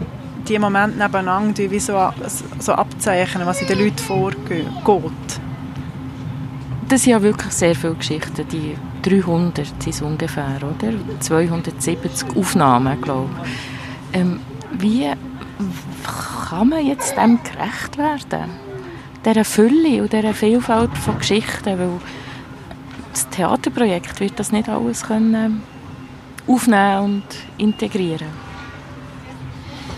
die 0.49 0.59
Momente 0.59 0.99
nebeneinander, 0.99 1.71
wie 1.71 1.79
so, 1.79 2.11
so 2.59 2.73
abzeichnen, 2.73 3.47
was 3.47 3.61
in 3.61 3.69
den 3.69 3.79
Leuten 3.79 3.99
vorgeht. 3.99 4.67
Das 6.89 7.03
sind 7.03 7.13
ja 7.13 7.23
wirklich 7.23 7.53
sehr 7.53 7.75
viele 7.75 7.95
Geschichten, 7.95 8.47
die 8.49 8.75
300 9.03 9.67
sind 9.67 9.87
es 9.87 10.01
ungefähr, 10.01 10.57
oder? 10.57 10.93
270 11.21 12.37
Aufnahmen, 12.37 13.01
glaube 13.03 13.29
ich. 14.13 14.19
Ähm, 14.21 14.41
wie 14.73 15.11
kann 16.49 16.71
man 16.71 16.87
jetzt 16.87 17.17
dem 17.17 17.39
gerecht 17.43 17.99
werden? 17.99 18.51
Dieser 19.25 19.45
Fülle 19.45 20.03
und 20.03 20.13
dieser 20.13 20.33
Vielfalt 20.33 20.97
von 20.97 21.19
Geschichten, 21.19 21.79
weil 21.79 22.01
das 23.13 23.29
Theaterprojekt 23.31 24.21
wird 24.21 24.39
das 24.39 24.53
nicht 24.53 24.69
alles 24.69 25.03
können 25.03 25.63
aufnehmen 26.49 27.05
und 27.05 27.25
integrieren. 27.59 28.29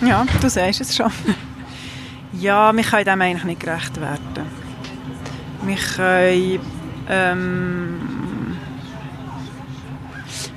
Ja, 0.02 0.24
du 0.40 0.48
sagst 0.48 0.80
es 0.80 0.96
schon. 0.96 1.12
Ja, 2.32 2.74
wir 2.74 2.84
können 2.84 3.04
dem 3.04 3.22
eigentlich 3.22 3.44
nicht 3.44 3.60
gerecht 3.60 4.00
werden. 4.00 4.46
Wir 5.62 5.76
können 5.76 6.60
ähm, 7.08 8.00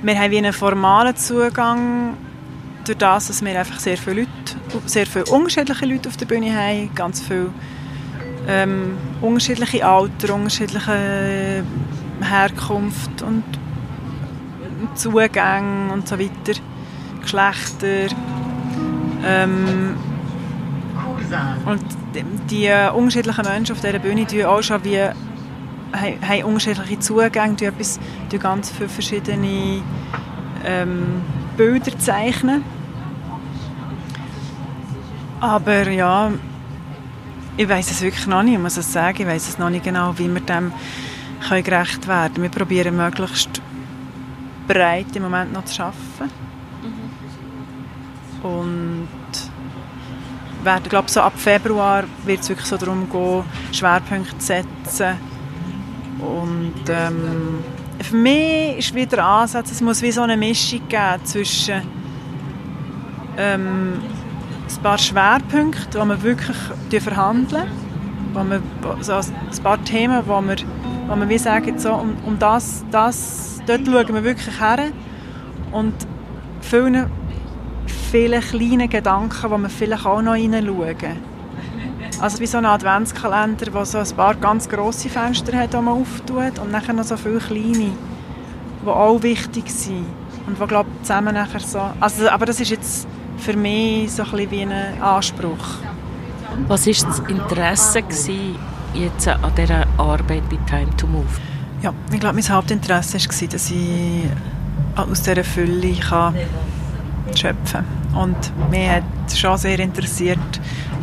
wir 0.02 0.18
haben 0.18 0.30
wie 0.30 0.38
einen 0.38 0.52
formalen 0.52 1.16
Zugang 1.16 2.16
durch 2.84 2.98
das, 2.98 3.28
dass 3.28 3.44
wir 3.44 3.58
einfach 3.58 3.80
sehr 3.80 3.96
viele 3.96 4.20
Leute, 4.20 4.80
sehr 4.86 5.06
viele 5.06 5.24
unterschiedliche 5.24 5.86
Leute 5.86 6.08
auf 6.08 6.16
der 6.16 6.26
Bühne 6.26 6.54
haben, 6.54 6.94
ganz 6.94 7.22
viele 7.22 7.50
ähm, 8.46 8.96
unterschiedliche 9.22 9.84
Alter, 9.84 10.34
unterschiedliche 10.34 11.64
Herkunft 12.20 13.22
und 13.22 13.44
Zugänge 14.94 15.92
und 15.92 16.08
so 16.08 16.18
weiter, 16.18 16.60
Geschlechter. 17.20 18.08
Ähm, 19.26 19.96
und 21.64 21.82
die, 22.50 22.70
unterschiedlichen 22.94 23.44
Menschen 23.44 23.72
auf 23.74 23.80
dieser 23.80 23.98
Bühne 23.98 24.24
die 24.24 24.44
auch 24.44 24.62
schon 24.62 24.84
wie 24.84 25.00
haben, 25.00 26.28
haben 26.28 26.44
unterschiedliche 26.44 26.98
Zugänge, 26.98 27.54
die 27.54 27.64
etwas, 27.66 27.98
die 28.30 28.38
ganz 28.38 28.70
viele 28.70 28.88
verschiedene 28.88 29.82
ähm, 30.64 31.22
Bilder 31.56 31.98
zeichnen. 31.98 32.64
Aber 35.40 35.88
ja, 35.90 36.32
ich 37.56 37.68
weiß 37.68 37.90
es 37.90 38.02
wirklich 38.02 38.26
noch 38.26 38.42
nicht, 38.42 38.54
ich 38.54 38.60
muss 38.60 38.76
es 38.76 38.92
sagen, 38.92 39.22
ich 39.22 39.26
weiß 39.26 39.48
es 39.48 39.58
noch 39.58 39.70
nicht 39.70 39.84
genau, 39.84 40.18
wie 40.18 40.32
wir 40.32 40.40
dem 40.40 40.72
können 41.46 41.64
gerecht 41.64 42.08
werden 42.08 42.34
können. 42.34 42.42
Wir 42.42 42.50
probieren 42.50 42.96
möglichst 42.96 43.60
breit 44.66 45.14
im 45.14 45.22
Moment 45.22 45.52
noch 45.52 45.64
zu 45.64 45.82
arbeiten. 45.82 46.30
Mhm. 48.42 48.48
Und 48.48 49.08
werden, 50.62 50.88
glaube 50.88 51.10
so 51.10 51.20
ab 51.20 51.34
Februar 51.36 52.04
wird 52.24 52.40
es 52.40 52.48
wirklich 52.48 52.66
so 52.66 52.76
darum 52.76 53.08
gehen, 53.10 53.44
Schwerpunkte 53.72 54.38
zu 54.38 54.46
setzen 54.46 55.18
und 56.18 56.74
ähm, 56.88 57.62
für 58.00 58.16
mich 58.16 58.78
ist 58.78 58.94
wieder 58.94 59.16
der 59.16 59.24
Ansatz, 59.24 59.70
es 59.70 59.80
muss 59.80 60.02
wie 60.02 60.12
so 60.12 60.22
eine 60.22 60.36
Mischung 60.36 60.80
geben 60.88 61.24
zwischen 61.24 61.82
ähm, 63.36 63.94
ein 64.68 64.82
paar 64.82 64.98
Schwerpunkten, 64.98 65.90
die 65.90 66.08
wir 66.08 66.22
wirklich 66.22 67.02
verhandeln, 67.02 67.66
wo 68.32 68.44
wir, 68.44 68.62
so 69.00 69.14
ein 69.14 69.62
paar 69.62 69.82
Themen, 69.84 70.22
wo 70.26 70.40
wir, 70.40 70.56
wo 71.08 71.16
wir 71.16 71.28
wie 71.28 71.38
sagen, 71.38 71.78
so, 71.78 71.92
um, 71.94 72.16
um 72.24 72.38
das, 72.38 72.84
das, 72.90 73.53
dort 73.66 73.86
schauen 73.86 74.14
wir 74.14 74.24
wirklich 74.24 74.60
her 74.60 74.90
und 75.72 75.94
vielen, 76.60 77.10
vielen 78.10 78.40
kleinen 78.40 78.88
Gedanken, 78.88 79.50
die 79.50 79.62
wir 79.62 79.68
vielleicht 79.68 80.06
auch 80.06 80.22
noch 80.22 80.34
hineinschauen 80.34 81.34
also 82.20 82.40
wie 82.40 82.46
so 82.46 82.58
ein 82.58 82.66
Adventskalender, 82.66 83.66
der 83.66 83.84
so 83.84 83.98
ein 83.98 84.16
paar 84.16 84.34
ganz 84.34 84.68
grosse 84.68 85.08
Fenster 85.08 85.56
hat, 85.58 85.72
die 85.72 85.76
man 85.76 86.00
auftut 86.00 86.58
und 86.58 86.70
nachher 86.70 86.92
noch 86.92 87.04
so 87.04 87.16
viele 87.16 87.38
kleine, 87.38 87.92
die 88.82 88.86
auch 88.86 89.22
wichtig 89.22 89.70
sind 89.70 90.06
und 90.46 90.60
die, 90.60 90.66
glaube 90.66 90.88
ich, 90.94 91.06
zusammen 91.06 91.34
nachher 91.34 91.60
so... 91.60 91.80
Also, 92.00 92.28
aber 92.28 92.46
das 92.46 92.60
ist 92.60 92.70
jetzt 92.70 93.06
für 93.38 93.56
mich 93.56 94.12
so 94.12 94.22
ein 94.22 94.30
bisschen 94.30 94.50
wie 94.50 94.62
ein 94.62 95.02
Anspruch. 95.02 95.66
Was 96.68 96.86
war 96.86 97.10
das 97.10 97.18
Interesse 97.28 98.02
jetzt 98.94 99.28
an 99.28 99.52
dieser 99.56 99.86
Arbeit 99.98 100.48
bei 100.48 100.58
Time 100.68 100.96
to 100.96 101.06
Move? 101.06 101.26
Ja, 101.82 101.92
ich 102.12 102.20
glaube, 102.20 102.34
mein 102.34 102.48
Hauptinteresse 102.48 103.18
war, 103.18 103.48
dass 103.48 103.70
ich 103.70 104.24
aus 104.96 105.22
dieser 105.22 105.44
Fülle 105.44 105.94
kann 105.94 106.34
schöpfen 107.34 107.84
kann. 108.12 108.22
Und 108.22 108.70
mich 108.70 108.88
hat 108.88 109.04
schon 109.34 109.56
sehr 109.58 109.78
interessiert, 109.80 110.38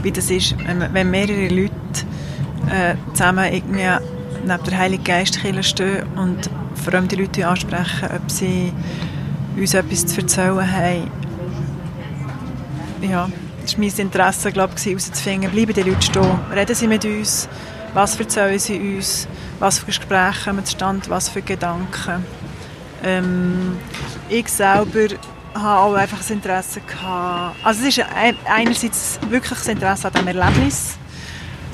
wie 0.01 0.11
das 0.11 0.29
ist, 0.29 0.55
wenn 0.93 1.11
mehrere 1.11 1.47
Leute 1.49 1.73
äh, 2.69 2.95
zusammen 3.13 3.51
irgendwie 3.51 3.87
neben 4.45 4.63
der 4.63 4.77
Heiligen 4.77 5.03
Geistkirche 5.03 5.63
stehen 5.63 6.03
und 6.15 6.49
fremde 6.75 7.15
Leute 7.15 7.47
ansprechen, 7.47 8.09
ob 8.15 8.31
sie 8.31 8.71
uns 9.57 9.73
etwas 9.73 10.05
zu 10.05 10.21
erzählen 10.21 10.71
haben. 10.71 11.11
Ja, 13.01 13.29
das 13.61 13.73
war 13.73 13.79
mein 13.83 13.93
Interesse, 13.97 14.51
glaube 14.51 14.73
ich, 14.77 14.85
herauszufinden, 14.85 15.51
bleiben 15.51 15.73
die 15.73 15.81
Leute 15.81 16.01
stehen, 16.01 16.39
reden 16.53 16.75
sie 16.75 16.87
mit 16.87 17.03
uns, 17.05 17.49
was 17.93 18.19
erzählen 18.19 18.59
sie 18.59 18.79
uns, 18.79 19.27
was 19.61 19.77
für 19.77 19.85
Gespräche 19.85 20.49
kommen 20.49 20.65
zustande, 20.65 21.09
was 21.09 21.29
für 21.29 21.41
Gedanken. 21.41 22.25
Ähm, 23.03 23.77
ich 24.27 24.47
selber 24.49 25.15
habe 25.53 25.79
auch 25.79 25.93
einfach 25.93 26.17
das 26.17 26.31
Interesse 26.31 26.81
gehabt. 26.81 27.55
Also 27.63 27.85
es 27.85 27.97
ist 27.97 28.05
einerseits 28.45 29.19
wirklich 29.29 29.59
das 29.59 29.67
Interesse 29.67 30.07
an 30.07 30.13
dem 30.13 30.27
Erlebnis, 30.27 30.97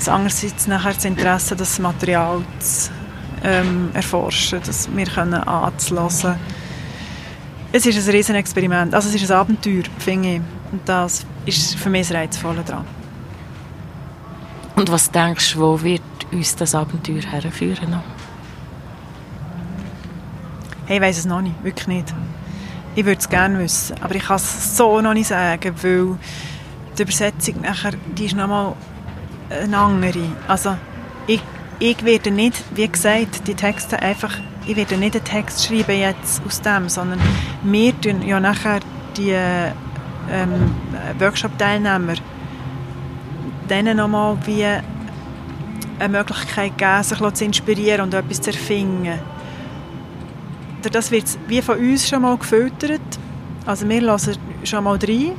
andererseits 0.06 0.66
nachher 0.66 0.92
das 0.92 1.04
Interesse, 1.06 1.56
das 1.56 1.78
Material 1.78 2.42
zu 2.60 2.90
ähm, 3.42 3.90
erforschen, 3.94 4.60
das 4.64 4.88
wir 4.94 5.06
können 5.06 5.34
anzulassen. 5.34 6.34
Es 7.72 7.86
ist 7.86 8.06
ein 8.06 8.14
riesen 8.14 8.34
Experiment, 8.34 8.94
also 8.94 9.08
es 9.08 9.14
ist 9.14 9.30
ein 9.30 9.36
Abenteuer, 9.36 9.84
finde 9.98 10.36
ich. 10.36 10.40
Und 10.72 10.86
das 10.86 11.24
ist 11.46 11.76
für 11.76 11.88
mich 11.88 12.08
das 12.08 12.16
Reizvolle 12.16 12.62
daran. 12.66 12.97
Und 14.78 14.92
was 14.92 15.10
denkst 15.10 15.54
du, 15.54 15.58
wo 15.58 15.82
wird 15.82 16.02
uns 16.30 16.54
das 16.54 16.72
Abenteuer 16.72 17.22
herführen? 17.22 18.00
Hey, 20.86 20.98
ich 20.98 21.02
weiß 21.02 21.18
es 21.18 21.24
noch 21.24 21.40
nicht, 21.40 21.64
wirklich 21.64 21.88
nicht 21.88 22.14
Ich 22.94 23.04
würde 23.04 23.18
es 23.18 23.28
gerne 23.28 23.58
wissen, 23.58 23.96
aber 24.00 24.14
ich 24.14 24.22
kann 24.22 24.36
es 24.36 24.76
so 24.76 25.00
noch 25.00 25.14
nicht 25.14 25.26
sagen, 25.26 25.74
weil 25.82 26.16
die 26.96 27.02
Übersetzung 27.02 27.60
nachher, 27.62 27.94
die 28.16 28.26
ist 28.26 28.36
nochmal 28.36 28.74
eine 29.50 29.76
andere. 29.76 30.22
Also 30.46 30.76
ich, 31.26 31.42
ich 31.80 32.04
werde 32.04 32.30
nicht, 32.30 32.62
wie 32.76 32.86
gesagt, 32.86 33.48
die 33.48 33.54
Texte 33.54 34.00
einfach, 34.00 34.38
ich 34.64 34.76
werde 34.76 34.96
nicht 34.96 35.16
einen 35.16 35.24
Text 35.24 35.66
schreiben 35.66 35.98
jetzt 35.98 36.40
aus 36.46 36.60
dem, 36.60 36.88
sondern 36.88 37.18
wir 37.64 38.00
tun 38.00 38.22
ja 38.22 38.38
nachher 38.38 38.78
die 39.16 39.32
ähm, 39.32 40.70
Workshop-Teilnehmer 41.18 42.14
denen 43.68 43.96
nochmal 43.96 44.36
wie 44.44 44.64
eine 44.64 46.08
Möglichkeit 46.08 46.76
geben, 46.78 47.02
sich 47.02 47.34
zu 47.34 47.44
inspirieren 47.44 48.02
und 48.02 48.14
etwas 48.14 48.40
zu 48.40 48.50
erfinden. 48.50 49.18
Das 50.92 51.10
wird 51.10 51.24
wie 51.48 51.60
von 51.60 51.78
uns 51.78 52.08
schon 52.08 52.22
mal 52.22 52.36
gefiltert. 52.36 53.00
Also 53.66 53.88
wir 53.88 54.00
lassen 54.00 54.36
schon 54.64 54.84
mal 54.84 54.96
rein 54.96 55.32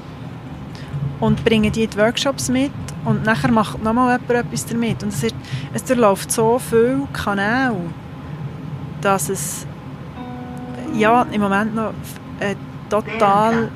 und 1.20 1.44
bringen 1.44 1.72
die 1.72 1.84
in 1.84 1.90
die 1.90 1.98
Workshops 1.98 2.50
mit 2.50 2.72
und 3.06 3.26
nachher 3.26 3.52
macht 3.52 3.82
nochmal 3.84 4.20
jemand 4.20 4.46
etwas 4.46 4.66
damit. 4.66 5.02
Und 5.04 5.10
es, 5.10 5.24
ist, 5.24 5.36
es 5.74 5.84
durchläuft 5.84 6.32
so 6.32 6.60
viele 6.60 7.08
Kanäle, 7.14 7.76
dass 9.02 9.30
es 9.30 9.66
ja, 10.94 11.26
im 11.32 11.42
Moment 11.42 11.76
noch 11.76 11.94
äh, 12.40 12.56
total 12.90 13.70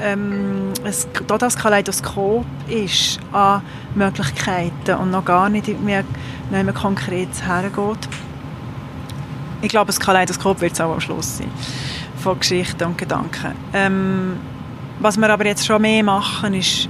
ähm, 0.00 0.72
ein 0.84 0.94
totales 1.26 1.56
Kaleidoskop 1.56 2.44
ist 2.68 3.18
an 3.32 3.62
Möglichkeiten 3.94 4.96
und 4.96 5.10
noch 5.10 5.24
gar 5.24 5.48
nicht 5.48 5.68
mehr, 5.82 6.04
nicht 6.50 6.64
mehr 6.64 6.74
konkret 6.74 7.28
hergeht. 7.46 8.08
Ich 9.62 9.68
glaube, 9.68 9.86
das 9.86 9.98
Kaleidoskop 9.98 10.60
wird 10.60 10.72
es 10.72 10.80
auch 10.80 10.92
am 10.92 11.00
Schluss 11.00 11.38
sein, 11.38 11.50
von 12.18 12.38
Geschichten 12.38 12.84
und 12.84 12.98
Gedanken. 12.98 13.52
Ähm, 13.72 14.36
was 15.00 15.16
wir 15.16 15.28
aber 15.30 15.46
jetzt 15.46 15.66
schon 15.66 15.82
mehr 15.82 16.02
machen, 16.02 16.54
ist 16.54 16.88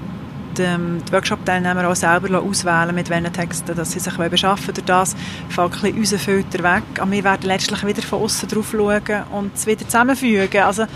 die, 0.57 1.13
Workshop-Teilnehmer 1.13 1.89
auch 1.89 1.97
selber 1.97 2.41
auswählen, 2.41 2.95
mit 2.95 3.11
welchen 3.11 3.33
Texten 3.33 3.75
dass 3.75 3.93
sie 3.93 3.99
sich 3.99 4.15
beschaffen 4.15 4.75
Durch 4.75 4.87
das 4.87 5.17
fällt 5.49 5.85
ein 5.85 5.95
unser 5.99 6.19
Filter 6.19 6.63
weg. 6.63 6.83
Aber 6.99 7.11
wir 7.11 7.25
werden 7.25 7.47
letztlich 7.47 7.85
wieder 7.87 8.03
von 8.03 8.23
außen 8.23 8.49
drauf 8.49 8.69
schauen 8.71 9.23
und 9.33 9.55
es 9.55 9.67
wieder 9.67 9.85
zusammenfügen. 9.85 10.63
Also, 10.63 10.87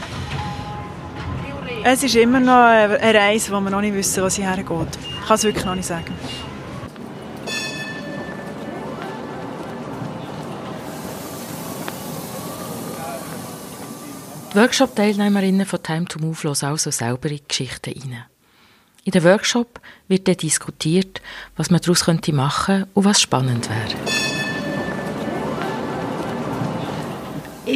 es 1.84 2.02
ist 2.02 2.14
immer 2.16 2.40
noch 2.40 2.52
eine 2.54 3.14
Reise, 3.14 3.52
wo 3.52 3.60
wir 3.60 3.70
noch 3.70 3.80
nicht 3.80 3.94
wissen, 3.94 4.22
wo 4.22 4.28
sie 4.28 4.42
hergeht. 4.42 4.98
Ich 5.20 5.26
kann 5.26 5.36
es 5.36 5.44
wirklich 5.44 5.64
noch 5.64 5.74
nicht 5.74 5.86
sagen. 5.86 6.12
Die 14.52 14.56
Workshop-Teilnehmerinnen 14.56 15.64
von 15.64 15.82
Time 15.82 16.06
to 16.06 16.18
Move 16.18 16.42
hören 16.42 16.56
also 16.62 16.90
selber 16.90 17.30
in 17.30 17.36
die 17.36 17.44
Geschichten 17.46 17.90
rein. 17.90 18.24
In 19.04 19.12
dem 19.12 19.24
Workshop 19.24 19.80
wird 20.08 20.26
dann 20.26 20.36
diskutiert, 20.36 21.22
was 21.56 21.70
man 21.70 21.80
daraus 21.80 22.06
machen 22.06 22.64
könnte 22.66 22.88
und 22.92 23.04
was 23.04 23.20
spannend 23.20 23.68
wäre. 23.70 23.94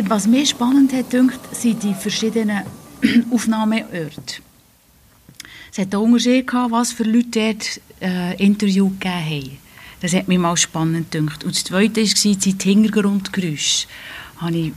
Was 0.08 0.26
mir 0.26 0.44
spannend 0.44 0.92
hat, 0.92 1.12
dünkt, 1.12 1.38
sind 1.54 1.82
die 1.82 1.94
verschiedenen 1.94 2.64
Aufnahmeorte. 3.30 4.42
Es 5.72 5.78
hat 5.78 5.94
einen 5.94 6.04
Unterschied 6.04 6.52
was 6.52 6.92
für 6.92 7.04
Leute 7.04 7.28
dort 7.30 7.80
äh, 8.00 8.36
Interview 8.42 8.90
gegeben 8.90 9.24
haben. 9.24 9.58
Das 10.00 10.14
hat 10.14 10.28
mich 10.28 10.38
mal 10.38 10.56
spannend 10.56 11.10
gedacht. 11.10 11.44
Und 11.44 11.54
das 11.54 11.64
Zweite 11.64 12.02
war 12.02 12.34
die 12.36 12.56
Hintergrundgeräusche. 12.62 13.86
Habe 14.36 14.56
ich 14.56 14.72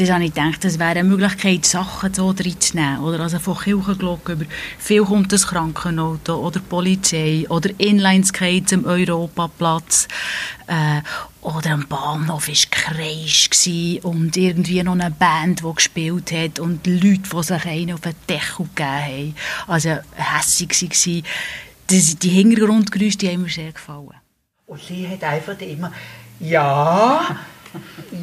das 0.00 0.20
ich 0.20 0.34
gedacht, 0.34 0.64
das 0.64 0.78
wäre 0.78 0.90
eine 0.90 1.04
Möglichkeit, 1.04 1.66
Sachen 1.66 2.14
so 2.14 2.30
reinzunehmen. 2.30 3.00
Oder 3.00 3.20
also 3.20 3.38
von 3.38 3.58
Kirchenglocken 3.58 4.36
über 4.36 4.44
viel 4.78 5.04
kommt 5.04 5.32
das 5.32 5.46
Krankenauto 5.46 6.34
oder 6.36 6.60
Polizei 6.60 7.44
oder 7.48 7.70
Inlineskates 7.78 8.72
am 8.72 8.86
Europaplatz. 8.86 10.08
Äh, 10.66 11.02
oder 11.42 11.70
am 11.70 11.86
Bahnhof 11.86 12.48
war 12.48 12.54
Kreisch 12.70 13.48
und 14.02 14.36
irgendwie 14.36 14.82
noch 14.82 14.92
eine 14.92 15.10
Band, 15.10 15.60
die 15.60 15.74
gespielt 15.74 16.32
hat 16.32 16.58
und 16.58 16.86
Leute, 16.86 17.22
die 17.32 17.42
sich 17.42 17.64
einen 17.64 17.92
auf 17.92 18.00
den 18.00 18.14
Deckel 18.28 18.66
gegeben 18.74 18.88
haben. 18.88 19.34
Also 19.66 19.98
hässig. 20.14 21.24
Das, 21.86 22.18
die 22.18 22.28
Hintergrundgeräusche 22.28 23.18
die 23.18 23.28
haben 23.28 23.42
mir 23.42 23.48
sehr 23.48 23.72
gefallen. 23.72 24.14
Und 24.66 24.80
sie 24.80 25.08
hat 25.08 25.24
einfach 25.24 25.58
immer 25.60 25.92
«Ja...» 26.38 27.36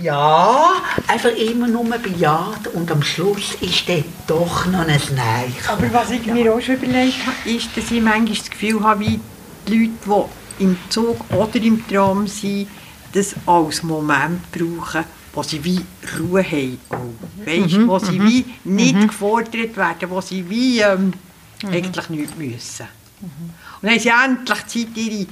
Ja, 0.01 0.73
einfach 1.07 1.29
immer 1.29 1.67
nur 1.67 1.85
bejaht 1.97 2.67
und 2.73 2.91
am 2.91 3.01
Schluss 3.01 3.55
ist 3.61 3.87
dann 3.87 4.03
doch 4.27 4.65
noch 4.65 4.81
ein 4.81 5.01
Nein. 5.15 5.53
Aber 5.67 5.93
was 5.93 6.11
ich 6.11 6.25
mir 6.25 6.53
auch 6.53 6.61
schon 6.61 6.75
überlegt 6.75 7.25
habe, 7.25 7.49
ist, 7.49 7.69
dass 7.75 7.89
ich 7.91 8.01
manchmal 8.01 8.35
das 8.37 8.49
Gefühl 8.49 8.83
habe, 8.83 8.99
wie 9.01 9.19
die 9.67 9.91
Leute, 10.05 10.29
die 10.59 10.63
im 10.63 10.77
Zug 10.89 11.19
oder 11.31 11.55
im 11.55 11.87
Tram 11.87 12.27
sind, 12.27 12.67
das 13.13 13.35
als 13.45 13.83
Moment 13.83 14.51
brauchen, 14.51 15.05
wo 15.33 15.43
sie 15.43 15.63
wie 15.63 15.79
Ruhe 16.19 16.43
haben. 16.43 16.79
Auch. 16.89 17.45
Weißt, 17.45 17.77
mhm, 17.77 17.87
wo 17.87 17.99
sie 17.99 18.19
mhm, 18.19 18.27
wie 18.27 18.45
nicht 18.65 18.95
mhm. 18.95 19.07
gefordert 19.07 19.77
werden, 19.77 20.09
wo 20.09 20.19
sie 20.19 20.47
wie 20.49 20.79
ähm, 20.79 21.13
mhm. 21.63 21.69
eigentlich 21.69 22.09
nichts 22.09 22.35
müssen. 22.35 22.87
Mhm. 23.21 23.27
Und 23.81 23.83
dann 23.83 23.91
haben 23.91 23.99
sie 23.99 24.09
endlich 24.09 24.67
Zeit, 24.67 24.97
ihre 24.97 25.27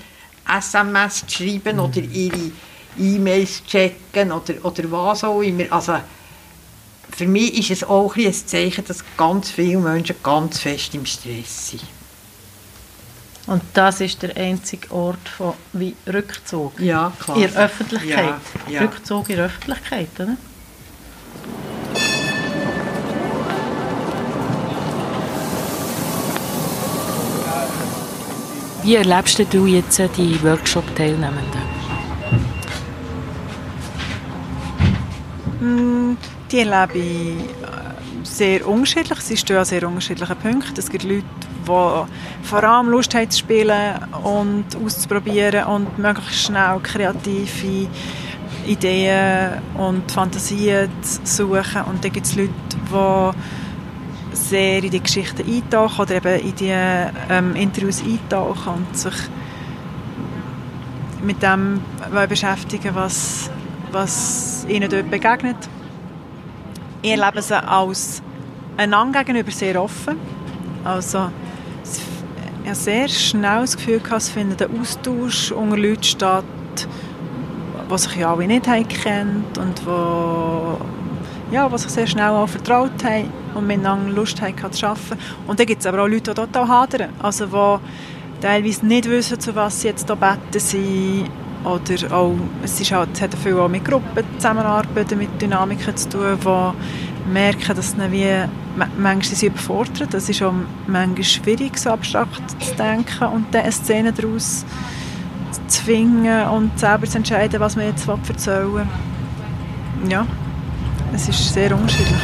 SMS 0.48 1.26
zu 1.26 1.44
schreiben 1.44 1.80
oder 1.80 2.00
ihre 2.00 2.52
E-Mails 2.98 3.64
checken 3.66 4.32
oder, 4.32 4.54
oder 4.64 4.92
was 4.92 5.24
auch 5.24 5.42
immer. 5.42 5.66
Also, 5.72 5.96
für 7.12 7.28
mich 7.28 7.58
ist 7.58 7.72
es 7.72 7.88
auch 7.88 8.16
ein, 8.16 8.34
Zeichen, 8.34 8.84
dass 8.86 9.04
ganz 9.18 9.52
viele 9.52 9.78
Menschen 9.78 10.16
ganz 10.22 10.60
fest 10.60 10.94
im 10.96 11.06
Stress 11.06 11.70
sind. 11.70 11.84
Und 13.48 13.62
das 13.74 14.02
ist 14.02 14.22
der 14.24 14.36
einzige 14.36 14.92
Ort 14.92 15.30
von 15.30 15.54
wie 15.74 15.96
Rückzug. 16.08 16.80
Ja, 16.80 17.14
klar. 17.20 17.38
In 17.38 17.44
der 17.44 17.66
Öffentlichkeit. 17.66 18.26
Ja, 18.26 18.40
ja. 18.68 18.82
Rückzug 18.82 19.30
in 19.30 19.36
der 19.36 19.46
Öffentlichkeit, 19.46 20.10
oder? 20.18 20.36
Wie 28.82 28.96
erlebst 28.96 29.40
du 29.52 29.66
jetzt 29.66 29.98
die 30.18 30.44
Workshop-Teilnehmenden? 30.44 31.65
Die 36.52 36.60
erlebe 36.60 36.98
ich 36.98 37.38
äh, 37.38 38.24
sehr 38.24 38.68
unterschiedlich. 38.68 39.20
Sie 39.22 39.38
stehen 39.38 39.58
an 39.58 39.66
sehr 39.66 39.88
unterschiedlichen 39.88 40.36
Punkten. 40.38 40.80
Es 40.80 40.90
gibt 40.90 41.04
Leute, 41.04 41.24
die 41.64 41.68
vor 41.68 42.64
allem 42.64 42.90
Lust 42.90 43.14
haben 43.16 43.30
zu 43.30 43.40
spielen 43.40 43.96
und 44.24 44.66
auszuprobieren 44.84 45.66
und 45.66 45.98
möglichst 45.98 46.46
schnell 46.46 46.80
kreative 46.82 47.88
Ideen 48.66 49.62
und 49.78 50.12
Fantasien 50.12 50.90
zu 51.02 51.26
suchen. 51.26 51.82
Und 51.84 52.04
dann 52.04 52.12
gibt 52.12 52.26
es 52.26 52.36
Leute, 52.36 52.52
die 52.74 54.36
sehr 54.36 54.84
in 54.84 54.92
die 54.92 55.02
Geschichten 55.02 55.50
eintauchen 55.50 56.02
oder 56.02 56.16
eben 56.16 56.40
in 56.40 56.56
die 56.56 56.74
ähm, 57.30 57.56
Interviews 57.56 58.04
eintauchen 58.04 58.74
und 58.74 58.98
sich 58.98 59.14
mit 61.24 61.42
dem 61.42 61.82
beschäftigen, 62.28 62.94
was 62.94 63.50
was 63.92 64.55
ihnen 64.68 64.90
dort 64.90 65.10
begegnet. 65.10 65.58
Ich 67.02 67.12
erlebe 67.12 67.42
sie 67.42 67.56
als 67.56 68.22
einander 68.78 69.24
gegenüber 69.24 69.52
sehr 69.52 69.82
offen. 69.82 70.18
Also, 70.84 71.30
ich 72.64 72.70
habe 72.70 72.76
sehr 72.76 73.08
schnell 73.08 73.62
das 73.62 73.78
Gefühl, 73.78 74.00
dass 74.00 74.24
es 74.24 74.30
findet 74.30 74.62
ein 74.62 74.80
Austausch 74.80 75.52
unter 75.52 75.78
Leuten 75.78 76.04
statt, 76.04 76.44
die 77.90 77.98
sich 77.98 78.16
ja 78.16 78.34
alle 78.34 78.48
nicht 78.48 78.68
haben 78.68 78.88
kennt 78.88 79.58
und 79.58 79.86
wo, 79.86 80.78
ja, 81.52 81.70
die 81.70 81.78
sich 81.78 81.92
sehr 81.92 82.08
schnell 82.08 82.30
auch 82.30 82.50
vertraut 82.50 83.04
haben 83.04 83.30
und 83.54 83.68
miteinander 83.68 84.12
Lust 84.12 84.42
haben 84.42 84.72
zu 84.72 84.88
arbeiten. 84.88 85.20
Und 85.48 85.60
dann 85.60 85.68
gibt 85.68 85.82
es 85.82 85.88
aber 85.88 86.04
auch 86.04 86.08
Leute, 86.08 86.34
die 86.34 86.42
total 86.42 86.68
hadern, 86.68 87.10
also 87.22 87.46
die 87.46 88.42
teilweise 88.42 88.86
nicht 88.86 89.10
wissen, 89.10 89.40
zu 89.40 89.56
was 89.56 89.82
sie 89.82 89.90
jetzt 89.90 90.08
hier 90.08 90.16
beten 90.16 90.60
sind 90.60 91.30
oder 91.66 92.16
auch, 92.16 92.36
es, 92.64 92.80
ist 92.80 92.92
halt, 92.92 93.20
hat 93.22 93.34
viel 93.36 93.58
auch 93.58 93.68
mit 93.68 93.84
Gruppen 93.84 94.24
zusammenarbeiten, 94.38 95.18
mit 95.18 95.42
Dynamiken 95.42 95.96
zu 95.98 96.10
tun, 96.10 96.38
die 96.40 97.32
merken, 97.32 97.76
dass 97.76 97.92
sie 97.92 98.12
wie, 98.12 98.48
manchmal 98.76 99.24
sie 99.24 99.48
überfordert. 99.48 100.14
Es 100.14 100.30
ist 100.30 100.44
auch 100.44 100.54
manchmal 100.88 101.24
schwierig, 101.24 101.78
so 101.78 101.90
abstrakt 101.90 102.64
zu 102.64 102.76
denken 102.76 103.26
und 103.26 103.54
dann 103.54 103.64
eine 103.64 103.72
Szene 103.72 104.14
daraus 104.14 104.66
zu 105.68 105.82
finden 105.84 106.48
und 106.50 106.78
selber 106.80 107.08
zu 107.08 107.18
entscheiden, 107.18 107.60
was 107.60 107.76
man 107.76 107.88
jetzt 107.88 108.08
erzählen 108.08 108.74
will. 108.74 108.88
Ja, 110.10 110.26
es 111.14 111.28
ist 111.28 111.54
sehr 111.54 111.76
unterschiedlich. 111.76 112.22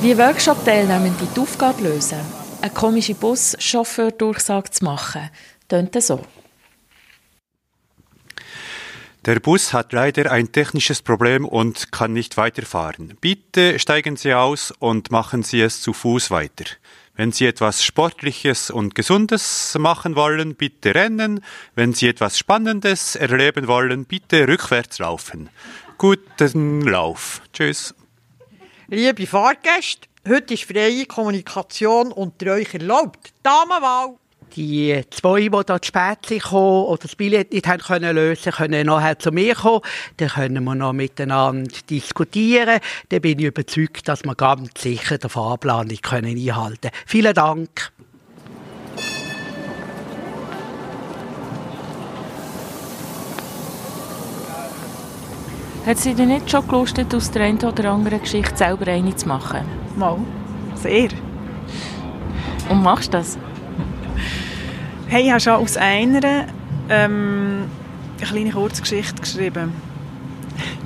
Wie 0.00 0.18
Workshop-Teilnehmende 0.18 1.28
die 1.36 1.40
Aufgabe 1.40 1.82
lösen, 1.82 2.18
eine 2.62 2.72
komische 2.72 3.14
Buschauffeur-Durchsage 3.14 4.70
zu 4.70 4.84
machen, 4.84 5.30
tönt 5.68 6.00
so. 6.02 6.24
Der 9.24 9.38
Bus 9.38 9.72
hat 9.72 9.92
leider 9.92 10.32
ein 10.32 10.50
technisches 10.50 11.00
Problem 11.00 11.44
und 11.44 11.92
kann 11.92 12.12
nicht 12.12 12.36
weiterfahren. 12.36 13.16
Bitte 13.20 13.78
steigen 13.78 14.16
Sie 14.16 14.34
aus 14.34 14.72
und 14.72 15.12
machen 15.12 15.44
Sie 15.44 15.60
es 15.60 15.80
zu 15.80 15.92
Fuß 15.92 16.32
weiter. 16.32 16.64
Wenn 17.14 17.30
Sie 17.30 17.46
etwas 17.46 17.84
Sportliches 17.84 18.70
und 18.70 18.96
Gesundes 18.96 19.76
machen 19.78 20.16
wollen, 20.16 20.56
bitte 20.56 20.94
rennen. 20.94 21.44
Wenn 21.76 21.92
Sie 21.92 22.08
etwas 22.08 22.36
Spannendes 22.36 23.14
erleben 23.14 23.68
wollen, 23.68 24.06
bitte 24.06 24.48
rückwärts 24.48 24.98
laufen. 24.98 25.50
Guten 25.98 26.80
Lauf. 26.80 27.42
Tschüss. 27.52 27.94
Liebe 28.88 29.26
Fahrgäste, 29.26 30.08
heute 30.28 30.54
ist 30.54 30.64
freie 30.64 31.06
Kommunikation 31.06 32.12
unter 32.12 32.52
euch 32.52 32.74
erlaubt. 32.74 33.32
Damenwahl! 33.42 34.16
Die 34.56 35.00
zwei, 35.10 35.48
die 35.48 35.50
hier 35.50 35.66
zu 35.66 35.78
spät 35.82 36.42
kommen 36.42 36.84
oder 36.84 37.02
das 37.02 37.16
Billett 37.16 37.52
nicht 37.52 37.66
haben 37.66 37.80
können 37.80 38.14
lösen 38.14 38.52
können 38.52 38.86
nachher 38.86 39.18
zu 39.18 39.32
mir 39.32 39.54
kommen. 39.54 39.80
Dann 40.18 40.28
können 40.28 40.62
wir 40.64 40.74
noch 40.74 40.92
miteinander 40.92 41.70
diskutieren. 41.88 42.80
Dann 43.08 43.20
bin 43.22 43.38
ich 43.38 43.46
überzeugt, 43.46 44.08
dass 44.08 44.24
wir 44.24 44.34
ganz 44.34 44.82
sicher 44.82 45.16
den 45.16 45.30
Fahrplan 45.30 45.86
nicht 45.86 46.12
einhalten 46.12 46.80
können. 46.80 46.94
Vielen 47.06 47.34
Dank. 47.34 47.92
Hat 55.84 55.98
sie 55.98 56.14
dir 56.14 56.26
nicht 56.26 56.48
schon 56.48 56.66
gelustet, 56.68 57.12
aus 57.12 57.32
der 57.32 57.42
einen 57.42 57.58
oder 57.58 57.90
anderen 57.90 58.20
Geschichte 58.20 58.56
selber 58.56 58.86
eine 58.86 59.16
zu 59.16 59.26
machen? 59.26 59.62
Mal. 59.96 60.16
Sehr. 60.76 61.08
Und 62.68 62.84
machst 62.84 63.12
du 63.12 63.18
das? 63.18 63.36
Hey, 65.08 65.24
ich 65.24 65.30
habe 65.30 65.40
schon 65.40 65.54
aus 65.54 65.76
einer 65.76 66.46
ähm, 66.88 67.64
eine 68.16 68.26
kleine 68.26 68.50
Kurzgeschichte 68.52 69.20
geschrieben. 69.20 69.72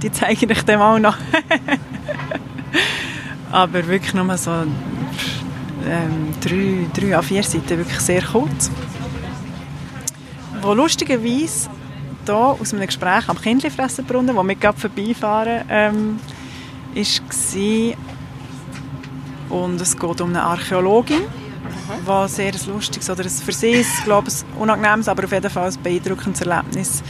Die 0.01 0.11
zeige 0.11 0.51
ich 0.51 0.63
dir 0.65 0.79
mal 0.79 0.99
noch. 0.99 1.19
Aber 3.53 3.87
wirklich 3.87 4.15
nur 4.15 4.37
so 4.39 4.51
ähm, 4.51 6.33
drei, 6.41 6.87
drei 6.95 7.17
a 7.19 7.23
vier 7.23 7.43
Seiten, 7.43 7.79
wirklich 7.79 8.01
sehr 8.01 8.23
kurz. 8.23 8.71
Wo 10.63 10.73
lustigerweise 10.73 11.69
hier 12.27 12.57
aus 12.61 12.73
einem 12.73 12.87
Gespräch 12.87 13.29
am 13.29 13.41
Kindlifressenbrunnen, 13.41 14.37
wo 14.37 14.43
wir 14.43 14.55
gerade 14.55 14.79
vorbeifahren, 14.79 15.65
ähm, 15.69 16.21
ist 16.95 17.23
war. 17.29 17.97
Und 19.49 19.81
es 19.81 19.97
geht 19.97 20.21
um 20.21 20.31
eine 20.31 20.43
Archäologin, 20.43 21.23
die 22.07 22.29
sehr 22.29 22.53
ein 22.53 22.61
lustiges 22.67 23.09
oder 23.09 23.23
ein 23.23 23.31
für 23.31 23.53
sie 23.53 23.77
ein, 23.77 23.87
glaube 24.05 24.29
ich, 24.29 24.61
unangenehmes, 24.61 25.09
aber 25.09 25.25
auf 25.25 25.33
jeden 25.33 25.51
Fall 25.51 25.71
ein 25.71 25.83
beeindruckendes 25.83 26.43
Erlebnis 26.43 27.03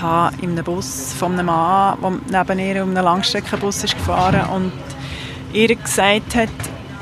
hatte 0.00 0.42
in 0.42 0.52
einem 0.52 0.64
Bus 0.64 1.12
von 1.12 1.32
einem 1.32 1.46
Mann, 1.46 2.20
der 2.30 2.54
neben 2.54 2.60
ihr 2.60 2.82
um 2.82 2.90
einen 2.90 3.04
Langstreckenbus 3.04 3.84
ist 3.84 3.96
gefahren 3.96 4.48
und 4.50 4.72
ihr 5.52 5.74
gesagt 5.74 6.34
hat, 6.34 6.48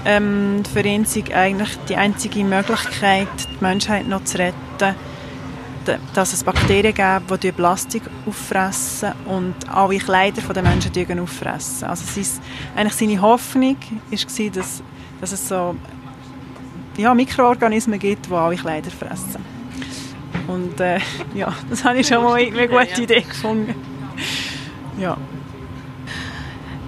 ähm, 0.04 0.62
für 0.72 0.80
ihn 0.80 1.04
sei 1.04 1.24
eigentlich 1.34 1.78
die 1.88 1.96
einzige 1.96 2.42
Möglichkeit, 2.44 3.28
die 3.38 3.62
Menschheit 3.62 4.08
noch 4.08 4.24
zu 4.24 4.38
retten, 4.38 4.94
dass 6.14 6.32
es 6.32 6.44
Bakterien 6.44 6.94
gibt, 6.94 7.42
die 7.42 7.52
Plastik 7.52 8.02
auffressen 8.26 9.12
und 9.26 9.54
alle 9.72 9.98
Kleider 9.98 10.42
der 10.52 10.62
Menschen 10.62 11.20
auffressen. 11.20 11.88
Also 11.88 12.20
ist, 12.20 12.40
eigentlich 12.76 12.94
seine 12.94 13.20
Hoffnung 13.20 13.76
war, 14.10 14.50
dass, 14.50 14.82
dass 15.20 15.32
es 15.32 15.48
so 15.48 15.74
ja, 16.96 17.14
Mikroorganismen 17.14 17.98
gibt, 17.98 18.26
die 18.26 18.32
alle 18.32 18.56
Kleider 18.56 18.90
fressen. 18.90 19.44
Und 20.46 20.80
äh, 20.80 20.98
ja, 21.34 21.52
das 21.68 21.84
habe 21.84 21.98
ich 21.98 22.06
schon 22.06 22.22
mal 22.22 22.34
eine 22.34 22.68
gute 22.68 23.02
Idee 23.02 23.20
gefunden. 23.20 23.74
Ja. 24.98 25.16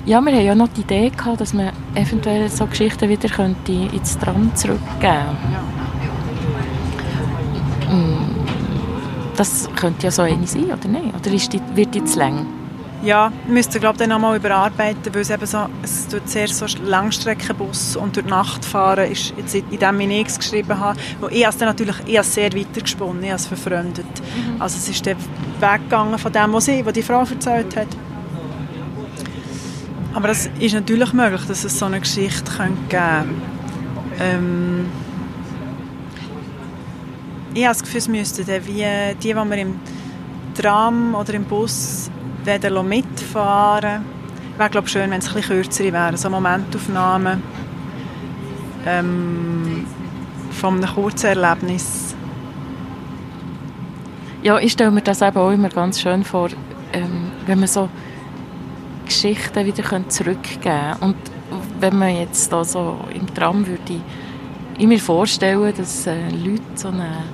Ja, 0.06 0.20
wir 0.24 0.32
haben 0.32 0.44
ja 0.44 0.54
noch 0.54 0.68
die 0.68 0.80
Idee 0.80 1.10
gehabt, 1.10 1.40
dass 1.42 1.52
man 1.52 1.72
eventuell 1.94 2.48
so 2.48 2.66
Geschichten 2.66 3.08
wieder 3.08 3.28
könnte 3.28 3.72
ins 3.72 4.18
Tram 4.18 4.54
zurückgeben 4.56 4.88
könnte. 5.00 5.16
Ja. 7.86 7.94
Mm. 7.94 8.29
Das 9.40 9.70
könnte 9.74 10.04
ja 10.04 10.10
so 10.10 10.20
eine 10.20 10.46
sein, 10.46 10.66
oder 10.66 10.86
nicht? 10.86 11.14
Oder 11.18 11.32
ist 11.32 11.50
die, 11.50 11.62
wird 11.72 11.94
die 11.94 12.04
zu 12.04 12.18
lang? 12.18 12.44
Ja, 13.02 13.32
wir 13.46 13.54
müssten 13.54 13.80
glaube 13.80 13.94
ich 13.94 14.00
dann 14.00 14.10
nochmal 14.10 14.36
überarbeiten, 14.36 15.14
weil 15.14 15.22
es 15.22 15.30
eben 15.30 15.46
so, 15.46 15.60
es 15.82 16.06
tut 16.08 16.28
sehr 16.28 16.46
so 16.46 16.66
Langstreckenbus 16.84 17.96
und 17.96 18.16
durch 18.16 18.26
die 18.26 18.30
Nacht 18.30 18.62
fahren 18.66 19.10
ist 19.10 19.32
jetzt 19.38 19.54
in 19.54 19.78
dem 19.78 20.00
ich 20.00 20.08
nichts 20.08 20.38
geschrieben 20.38 20.78
habe, 20.78 21.00
wo 21.22 21.28
ich 21.28 21.46
es 21.46 21.56
dann 21.56 21.68
natürlich 21.68 21.96
eher 22.06 22.22
sehr 22.22 22.52
weitergesponnen, 22.52 23.22
ich 23.22 23.30
habe 23.30 23.36
es 23.36 23.46
verfreundet. 23.46 24.04
Mhm. 24.04 24.60
Also 24.60 24.76
es 24.76 24.86
ist 24.90 25.06
dann 25.06 25.16
weggegangen 25.58 26.18
von 26.18 26.30
dem, 26.30 26.52
was, 26.52 26.66
sie, 26.66 26.84
was 26.84 26.92
die 26.92 27.02
Frau 27.02 27.20
erzählt 27.20 27.74
hat. 27.78 27.88
Aber 30.12 30.28
es 30.28 30.50
ist 30.58 30.74
natürlich 30.74 31.14
möglich, 31.14 31.46
dass 31.48 31.64
es 31.64 31.78
so 31.78 31.86
eine 31.86 32.00
Geschichte 32.00 32.44
geben 32.58 32.76
könnte. 32.90 33.24
Ähm, 34.20 34.86
ich 37.54 37.64
habe 37.64 37.74
das 37.74 37.82
Gefühl, 37.82 37.98
es 37.98 38.08
müssten 38.08 38.46
wie 38.46 38.72
die, 38.72 39.14
die 39.22 39.34
wir 39.34 39.58
im 39.58 39.80
Tram 40.54 41.14
oder 41.14 41.34
im 41.34 41.44
Bus 41.44 42.10
mitfahren 42.44 44.04
Wäre 44.60 44.68
glaube 44.68 44.88
schön, 44.88 45.10
wenn 45.10 45.20
es 45.20 45.34
ein 45.34 45.40
kürzere 45.40 45.90
wären, 45.90 46.18
so 46.18 46.28
Momentaufnahmen 46.28 47.42
ähm, 48.86 49.86
von 50.50 50.74
einem 50.74 50.94
kurzen 50.94 51.28
Erlebnis. 51.28 52.14
Ja, 54.42 54.58
ich 54.58 54.72
stelle 54.72 54.90
mir 54.90 55.00
das 55.00 55.22
eben 55.22 55.38
auch 55.38 55.50
immer 55.50 55.70
ganz 55.70 55.98
schön 55.98 56.24
vor, 56.24 56.50
ähm, 56.92 57.30
wenn 57.46 57.58
man 57.58 57.68
so 57.68 57.88
Geschichten 59.06 59.64
wieder 59.64 60.08
zurückgeben 60.10 60.60
könnte. 60.62 61.04
Und 61.06 61.16
wenn 61.80 61.98
man 61.98 62.14
jetzt 62.14 62.52
da 62.52 62.62
so 62.62 62.98
im 63.14 63.32
Tram 63.34 63.66
würde 63.66 64.02
ich 64.76 64.86
mir 64.86 64.98
vorstellen, 64.98 65.72
dass 65.74 66.06
äh, 66.06 66.28
Leute 66.30 66.62
so 66.74 66.88
eine 66.88 67.24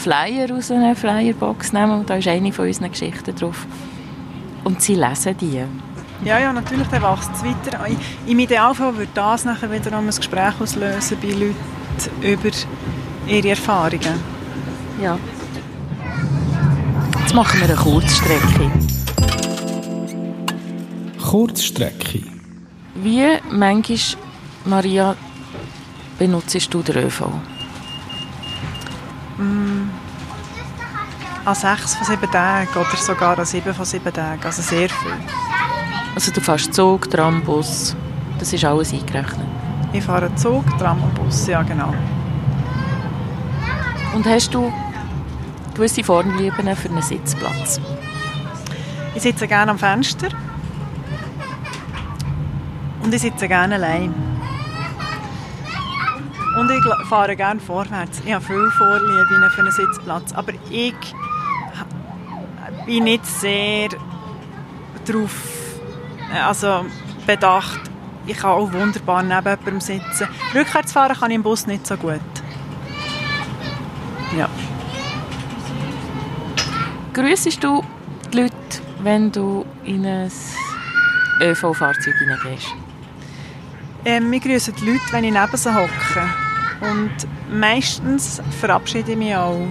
Flyer 0.00 0.56
aus 0.56 0.70
einer 0.70 0.96
Flyerbox 0.96 1.72
nehmen 1.72 2.00
und 2.00 2.10
da 2.10 2.16
ist 2.16 2.26
eine 2.26 2.52
von 2.52 2.66
unseren 2.66 2.90
Geschichten 2.90 3.34
drauf. 3.34 3.66
Und 4.64 4.80
sie 4.80 4.94
lesen 4.94 5.36
die. 5.38 5.62
Ja, 6.24 6.38
ja, 6.38 6.52
natürlich, 6.52 6.86
dann 6.88 7.02
wächst 7.02 7.30
es 7.34 7.44
weiter. 7.44 7.86
Im 8.26 8.38
Idealfall 8.38 8.96
würde 8.96 9.10
das 9.14 9.44
nachher 9.44 9.70
wieder 9.70 9.96
ein 9.96 10.06
Gespräch 10.06 10.60
auslösen 10.60 11.18
bei 11.20 11.28
Leuten 11.28 11.54
über 12.22 12.50
ihre 13.26 13.48
Erfahrungen. 13.50 14.20
Ja. 15.02 15.18
Jetzt 17.20 17.34
machen 17.34 17.60
wir 17.60 17.68
eine 17.68 17.76
Kurzstrecke. 17.76 18.70
Kurzstrecke. 21.22 22.22
Wie 22.94 23.26
manchmal, 23.50 24.22
Maria, 24.64 25.16
benutzt 26.18 26.74
du 26.74 26.82
den 26.82 27.04
ÖV? 27.04 27.28
An 31.44 31.54
sechs 31.54 31.94
von 31.94 32.06
sieben 32.06 32.30
Tagen 32.30 32.68
oder 32.74 32.96
sogar 32.96 33.38
an 33.38 33.44
sieben 33.44 33.74
von 33.74 33.84
sieben 33.84 34.12
Tagen. 34.12 34.42
Also 34.44 34.62
sehr 34.62 34.88
viel. 34.88 35.12
Also 36.14 36.32
du 36.32 36.40
fährst 36.40 36.74
Zug, 36.74 37.10
Tram, 37.10 37.42
Bus. 37.42 37.96
Das 38.38 38.52
ist 38.52 38.64
alles 38.64 38.92
eingerechnet? 38.92 39.46
Ich 39.92 40.04
fahre 40.04 40.34
Zug, 40.34 40.64
Tram 40.78 41.02
und 41.02 41.14
Bus, 41.14 41.46
ja 41.46 41.62
genau. 41.62 41.94
Und 44.14 44.26
hast 44.26 44.52
du 44.52 44.72
gewisse 45.74 46.02
Vorlieben 46.02 46.76
für 46.76 46.88
einen 46.88 47.02
Sitzplatz? 47.02 47.80
Ich 49.14 49.22
sitze 49.22 49.46
gerne 49.46 49.70
am 49.70 49.78
Fenster. 49.78 50.28
Und 53.02 53.14
ich 53.14 53.22
sitze 53.22 53.48
gerne 53.48 53.76
allein. 53.76 54.14
Und 56.58 56.70
ich 56.70 57.08
fahre 57.08 57.36
gerne 57.36 57.60
vorwärts. 57.60 58.20
Ich 58.24 58.32
habe 58.32 58.44
viel 58.44 58.70
Vorliebe 58.72 59.50
für 59.54 59.62
einen 59.62 59.70
Sitzplatz. 59.70 60.32
Aber 60.32 60.52
ich 60.70 60.94
bin 62.86 63.04
nicht 63.04 63.26
sehr 63.26 63.88
darauf 65.06 65.34
also 66.44 66.84
bedacht. 67.26 67.80
Ich 68.26 68.36
kann 68.36 68.50
auch 68.50 68.72
wunderbar 68.72 69.22
neben 69.22 69.44
jemandem 69.44 69.80
sitzen. 69.80 70.28
Rückwärts 70.54 70.92
fahren 70.92 71.16
kann 71.16 71.30
ich 71.30 71.36
im 71.36 71.42
Bus 71.42 71.66
nicht 71.66 71.86
so 71.86 71.96
gut. 71.96 72.20
Ja. 74.36 74.48
Grüßest 77.12 77.62
du 77.64 77.82
die 78.32 78.42
Leute, 78.42 78.54
wenn 79.02 79.32
du 79.32 79.64
in 79.84 80.06
ein 80.06 80.30
ÖV-Fahrzeug 81.40 82.14
hineingehst? 82.18 82.68
Ähm, 84.04 84.30
wir 84.30 84.40
grüßen 84.40 84.74
die 84.76 84.86
Leute, 84.86 85.02
wenn 85.10 85.24
ich 85.24 85.32
neben 85.32 85.56
sie 85.56 85.74
hocke. 85.74 85.90
Und 86.80 87.10
meistens 87.50 88.40
verabschiede 88.60 89.12
ich 89.12 89.18
mich 89.18 89.34
auch. 89.34 89.66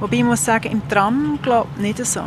Wobei 0.00 0.16
ich 0.16 0.24
muss 0.24 0.44
sagen, 0.44 0.70
im 0.70 0.88
Tram 0.88 1.38
glaube 1.42 1.68
ich 1.76 1.82
nicht 1.82 2.06
so. 2.06 2.22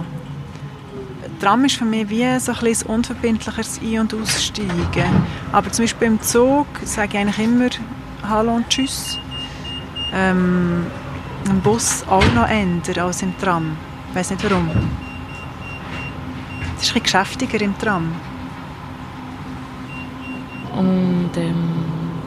Tram 1.39 1.65
ist 1.65 1.75
für 1.75 1.85
mich 1.85 2.09
wie 2.09 2.39
so 2.39 2.51
ein, 2.51 2.57
ein 2.65 2.81
unverbindlicheres 2.87 3.79
Ein- 3.79 3.99
und 3.99 4.13
Aussteigen. 4.13 5.25
Aber 5.51 5.71
zum 5.71 5.83
Beispiel 5.83 6.07
im 6.07 6.21
Zug 6.21 6.65
sage 6.83 7.09
ich 7.13 7.19
eigentlich 7.19 7.39
immer 7.39 7.69
Hallo 8.27 8.55
und 8.55 8.67
Tschüss. 8.69 9.19
Ähm, 10.13 10.87
Im 11.45 11.61
Bus 11.61 12.03
auch 12.09 12.25
noch 12.33 12.49
ändern 12.49 13.05
als 13.05 13.21
im 13.21 13.37
Tram. 13.37 13.77
Ich 14.09 14.15
weiß 14.15 14.31
nicht 14.31 14.49
warum. 14.49 14.69
Es 16.77 16.83
ist 16.83 16.95
ein 16.95 17.03
geschäftiger 17.03 17.61
im 17.61 17.77
Tram. 17.77 18.11
Und 20.75 21.31
ähm, 21.35 21.55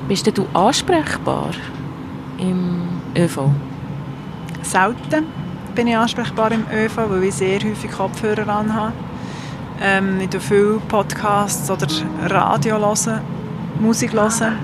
bist 0.08 0.26
denn 0.26 0.34
du 0.34 0.46
ansprechbar 0.54 1.50
im 2.38 2.88
ÖV? 3.16 3.50
Selten 4.62 5.39
bin 5.74 5.86
ich 5.86 5.96
ansprechbar 5.96 6.52
im 6.52 6.64
ÖV, 6.72 6.96
weil 7.08 7.24
ich 7.24 7.34
sehr 7.34 7.60
häufig 7.60 7.90
Kopfhörer 7.90 8.48
anhabe. 8.48 8.92
Ähm, 9.82 10.20
ich 10.20 10.32
höre 10.32 10.40
viele 10.40 10.80
Podcasts 10.88 11.70
oder 11.70 11.86
Radio 12.26 12.78
hören, 12.78 13.20
Musik 13.80 14.12
hören 14.12 14.56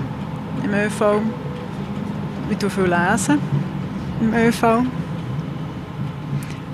im 0.63 0.73
ÖV. 0.73 1.21
Ich 2.49 2.57
tue 2.57 2.69
viel 2.69 2.85
lesen 2.85 3.39
im 4.21 4.33
ÖV. 4.33 4.63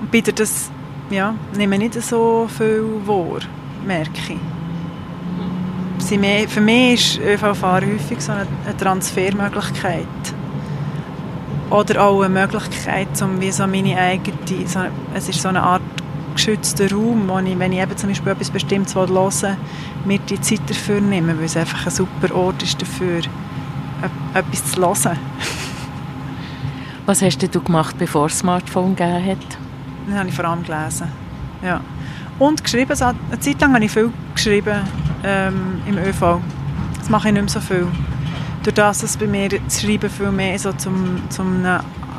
Und 0.00 0.10
bitte 0.10 0.32
das 0.32 0.70
ja, 1.10 1.34
nehme 1.56 1.78
nicht 1.78 1.94
so 2.02 2.48
viel 2.48 2.84
wahr, 3.06 3.40
merke 3.86 4.10
ich. 4.28 4.38
Für 6.50 6.60
mich 6.60 7.18
ist 7.18 7.24
ÖV-Fahren 7.24 7.92
häufig 7.92 8.20
so 8.20 8.32
eine 8.32 8.76
Transfermöglichkeit. 8.78 10.33
Oder 11.74 12.04
auch 12.04 12.22
eine 12.22 12.32
Möglichkeit, 12.32 13.20
um 13.20 13.40
wie 13.40 13.50
so 13.50 13.66
meine 13.66 13.98
eigene, 13.98 14.38
so, 14.64 14.78
es 15.12 15.28
ist 15.28 15.42
so 15.42 15.48
eine 15.48 15.60
Art 15.60 15.82
geschützter 16.32 16.88
Raum, 16.92 17.28
wo 17.28 17.36
ich, 17.40 17.58
wenn 17.58 17.72
ich 17.72 17.80
eben 17.80 17.96
zum 17.96 18.10
Beispiel 18.10 18.30
etwas 18.30 18.50
Bestimmtes 18.50 18.94
hören 18.94 19.12
will, 19.12 19.56
mir 20.04 20.20
die 20.20 20.40
Zeit 20.40 20.60
dafür 20.68 21.00
nehme, 21.00 21.36
weil 21.36 21.46
es 21.46 21.56
einfach 21.56 21.84
ein 21.84 21.90
super 21.90 22.32
Ort 22.32 22.62
ist 22.62 22.80
dafür, 22.80 23.22
etwas 24.34 24.70
zu 24.70 24.80
hören. 24.80 25.18
Was 27.06 27.22
hast 27.22 27.42
du 27.42 27.60
gemacht, 27.60 27.96
bevor 27.98 28.26
es 28.26 28.38
Smartphone 28.38 28.94
gegeben 28.94 29.26
hat? 29.32 29.58
Dann 30.06 30.18
habe 30.20 30.28
ich 30.28 30.34
vor 30.34 30.44
allem 30.44 30.62
gelesen. 30.62 31.08
Ja. 31.60 31.80
Und 32.38 32.62
geschrieben, 32.62 32.96
eine 33.02 33.40
Zeit 33.40 33.60
lang 33.60 33.74
habe 33.74 33.84
ich 33.84 33.90
viel 33.90 34.12
geschrieben 34.32 34.78
ähm, 35.24 35.82
im 35.88 35.98
ÖV. 35.98 36.38
Das 37.00 37.10
mache 37.10 37.28
ich 37.28 37.34
nicht 37.34 37.42
mehr 37.42 37.50
so 37.50 37.60
viel. 37.60 37.88
Durch 38.64 38.74
das, 38.74 39.00
dass 39.00 39.18
bei 39.18 39.26
mir 39.26 39.50
das 39.50 39.82
Schreiben 39.82 40.08
viel 40.08 40.32
mehr 40.32 40.58
so 40.58 40.72
zum, 40.72 41.20
zum 41.28 41.66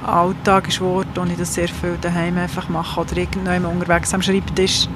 Alltag 0.05 0.67
ist 0.67 0.77
geworden 0.77 1.09
und 1.17 1.31
ich 1.31 1.37
das 1.37 1.55
sehr 1.55 1.67
viel 1.67 1.97
daheim 1.99 2.37
einfach 2.37 2.69
mache 2.69 3.01
oder 3.01 3.17
irgendwann 3.17 3.65
unterwegs 3.65 4.13
am 4.13 4.21
Schreibtisch. 4.21 4.87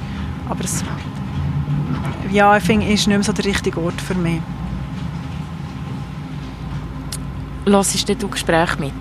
Aber 0.47 0.63
es, 0.63 0.83
ja, 2.31 2.55
ich 2.55 2.63
finde, 2.63 2.85
ist 2.85 3.07
nicht 3.07 3.17
mehr 3.17 3.23
so 3.23 3.33
der 3.33 3.45
richtige 3.45 3.81
Ort 3.81 3.99
für 3.99 4.13
mich. 4.13 4.41
Hörst 7.65 8.07
du 8.07 8.27
Gespräche 8.27 8.79
mit? 8.79 8.93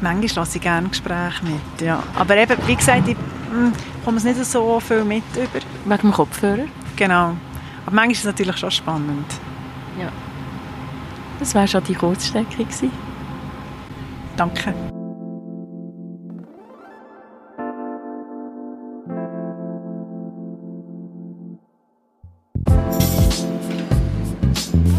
Manchmal 0.00 0.30
lasse 0.36 0.58
ich 0.58 0.62
gerne 0.62 0.88
Gespräche 0.88 1.44
mit, 1.44 1.80
ja. 1.84 2.00
Aber 2.14 2.36
eben, 2.36 2.56
wie 2.66 2.76
gesagt, 2.76 3.08
ich 3.08 3.16
hm, 3.50 3.72
komme 4.04 4.18
es 4.18 4.24
nicht 4.24 4.44
so 4.44 4.78
viel 4.78 5.02
mit 5.02 5.24
über. 5.34 5.64
Wegen 5.84 6.00
dem 6.00 6.12
Kopfhörer? 6.12 6.66
Genau. 6.94 7.34
Aber 7.86 7.94
manchmal 7.94 8.12
ist 8.12 8.18
es 8.18 8.24
natürlich 8.24 8.56
schon 8.56 8.70
spannend. 8.70 9.26
Ja. 10.00 10.12
Das 11.38 11.54
war 11.54 11.66
schon 11.66 11.84
die 11.84 11.94
Kurzstrecke 11.94 12.66
Danke. 14.36 14.74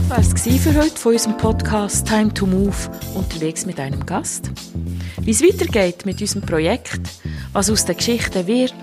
Das 0.09 0.45
war 0.45 0.53
es 0.53 0.61
für 0.61 0.75
heute 0.75 0.97
von 0.97 1.13
unserem 1.13 1.37
Podcast 1.37 2.07
Time 2.07 2.33
to 2.33 2.45
Move 2.45 2.75
unterwegs 3.15 3.65
mit 3.65 3.79
einem 3.79 4.05
Gast. 4.05 4.51
Wie 5.21 5.31
es 5.31 5.43
weitergeht 5.43 6.05
mit 6.05 6.19
unserem 6.21 6.41
Projekt, 6.41 7.01
was 7.53 7.69
aus 7.69 7.85
den 7.85 7.97
Geschichten 7.97 8.47
wird, 8.47 8.73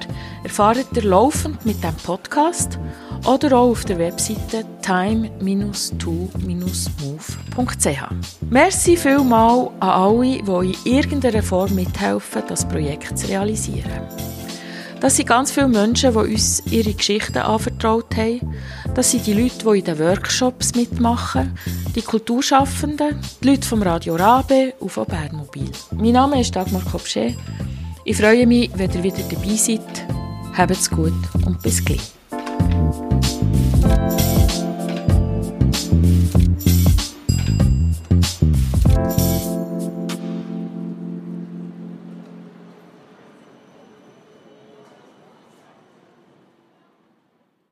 erfahrt 0.45 0.87
ihr 0.95 1.05
laufend 1.05 1.65
mit 1.67 1.83
dem 1.83 1.95
Podcast 1.95 2.79
oder 3.27 3.57
auch 3.57 3.71
auf 3.71 3.85
der 3.85 3.99
Webseite 3.99 4.65
time-to-move.ch. 4.83 5.51
Merci 8.51 8.97
vielmal 8.97 9.71
an 9.81 9.89
alle, 9.89 10.43
die 10.43 10.73
in 10.73 10.77
irgendeiner 10.85 11.43
Form 11.43 11.75
mithelfen, 11.75 12.43
das 12.49 12.67
Projekt 12.67 13.19
zu 13.19 13.29
realisieren. 13.29 14.03
Das 15.01 15.17
sind 15.17 15.29
ganz 15.29 15.51
viele 15.51 15.69
Menschen, 15.69 16.13
die 16.13 16.19
uns 16.19 16.63
ihre 16.71 16.95
Geschichten 16.95 17.39
anvertraut 17.39 18.17
haben. 18.17 18.41
Das 18.95 19.11
sind 19.11 19.27
die 19.27 19.35
Leute, 19.35 19.59
die 19.59 19.79
in 19.79 19.85
den 19.85 19.99
Workshops 19.99 20.75
mitmachen, 20.75 21.59
die 21.95 22.03
Kulturschaffenden, 22.03 23.21
die 23.43 23.49
Leute 23.49 23.69
vom 23.69 23.83
Radio 23.83 24.17
Rabe 24.17 24.73
und 24.81 24.91
von 24.91 25.05
Bernmobil. 25.07 25.71
Mein 25.97 26.13
Name 26.13 26.41
ist 26.41 26.57
Dagmar 26.57 26.83
Kopsche. 26.91 27.35
Ich 28.05 28.17
freue 28.17 28.47
mich, 28.47 28.71
wenn 28.75 28.91
ihr 28.93 29.03
wieder 29.03 29.23
dabei 29.29 29.57
seid. 29.57 30.07
Habt's 30.57 30.89
gut 30.89 31.13
und 31.45 31.61
bis 31.61 31.85
gleich. 31.85 32.16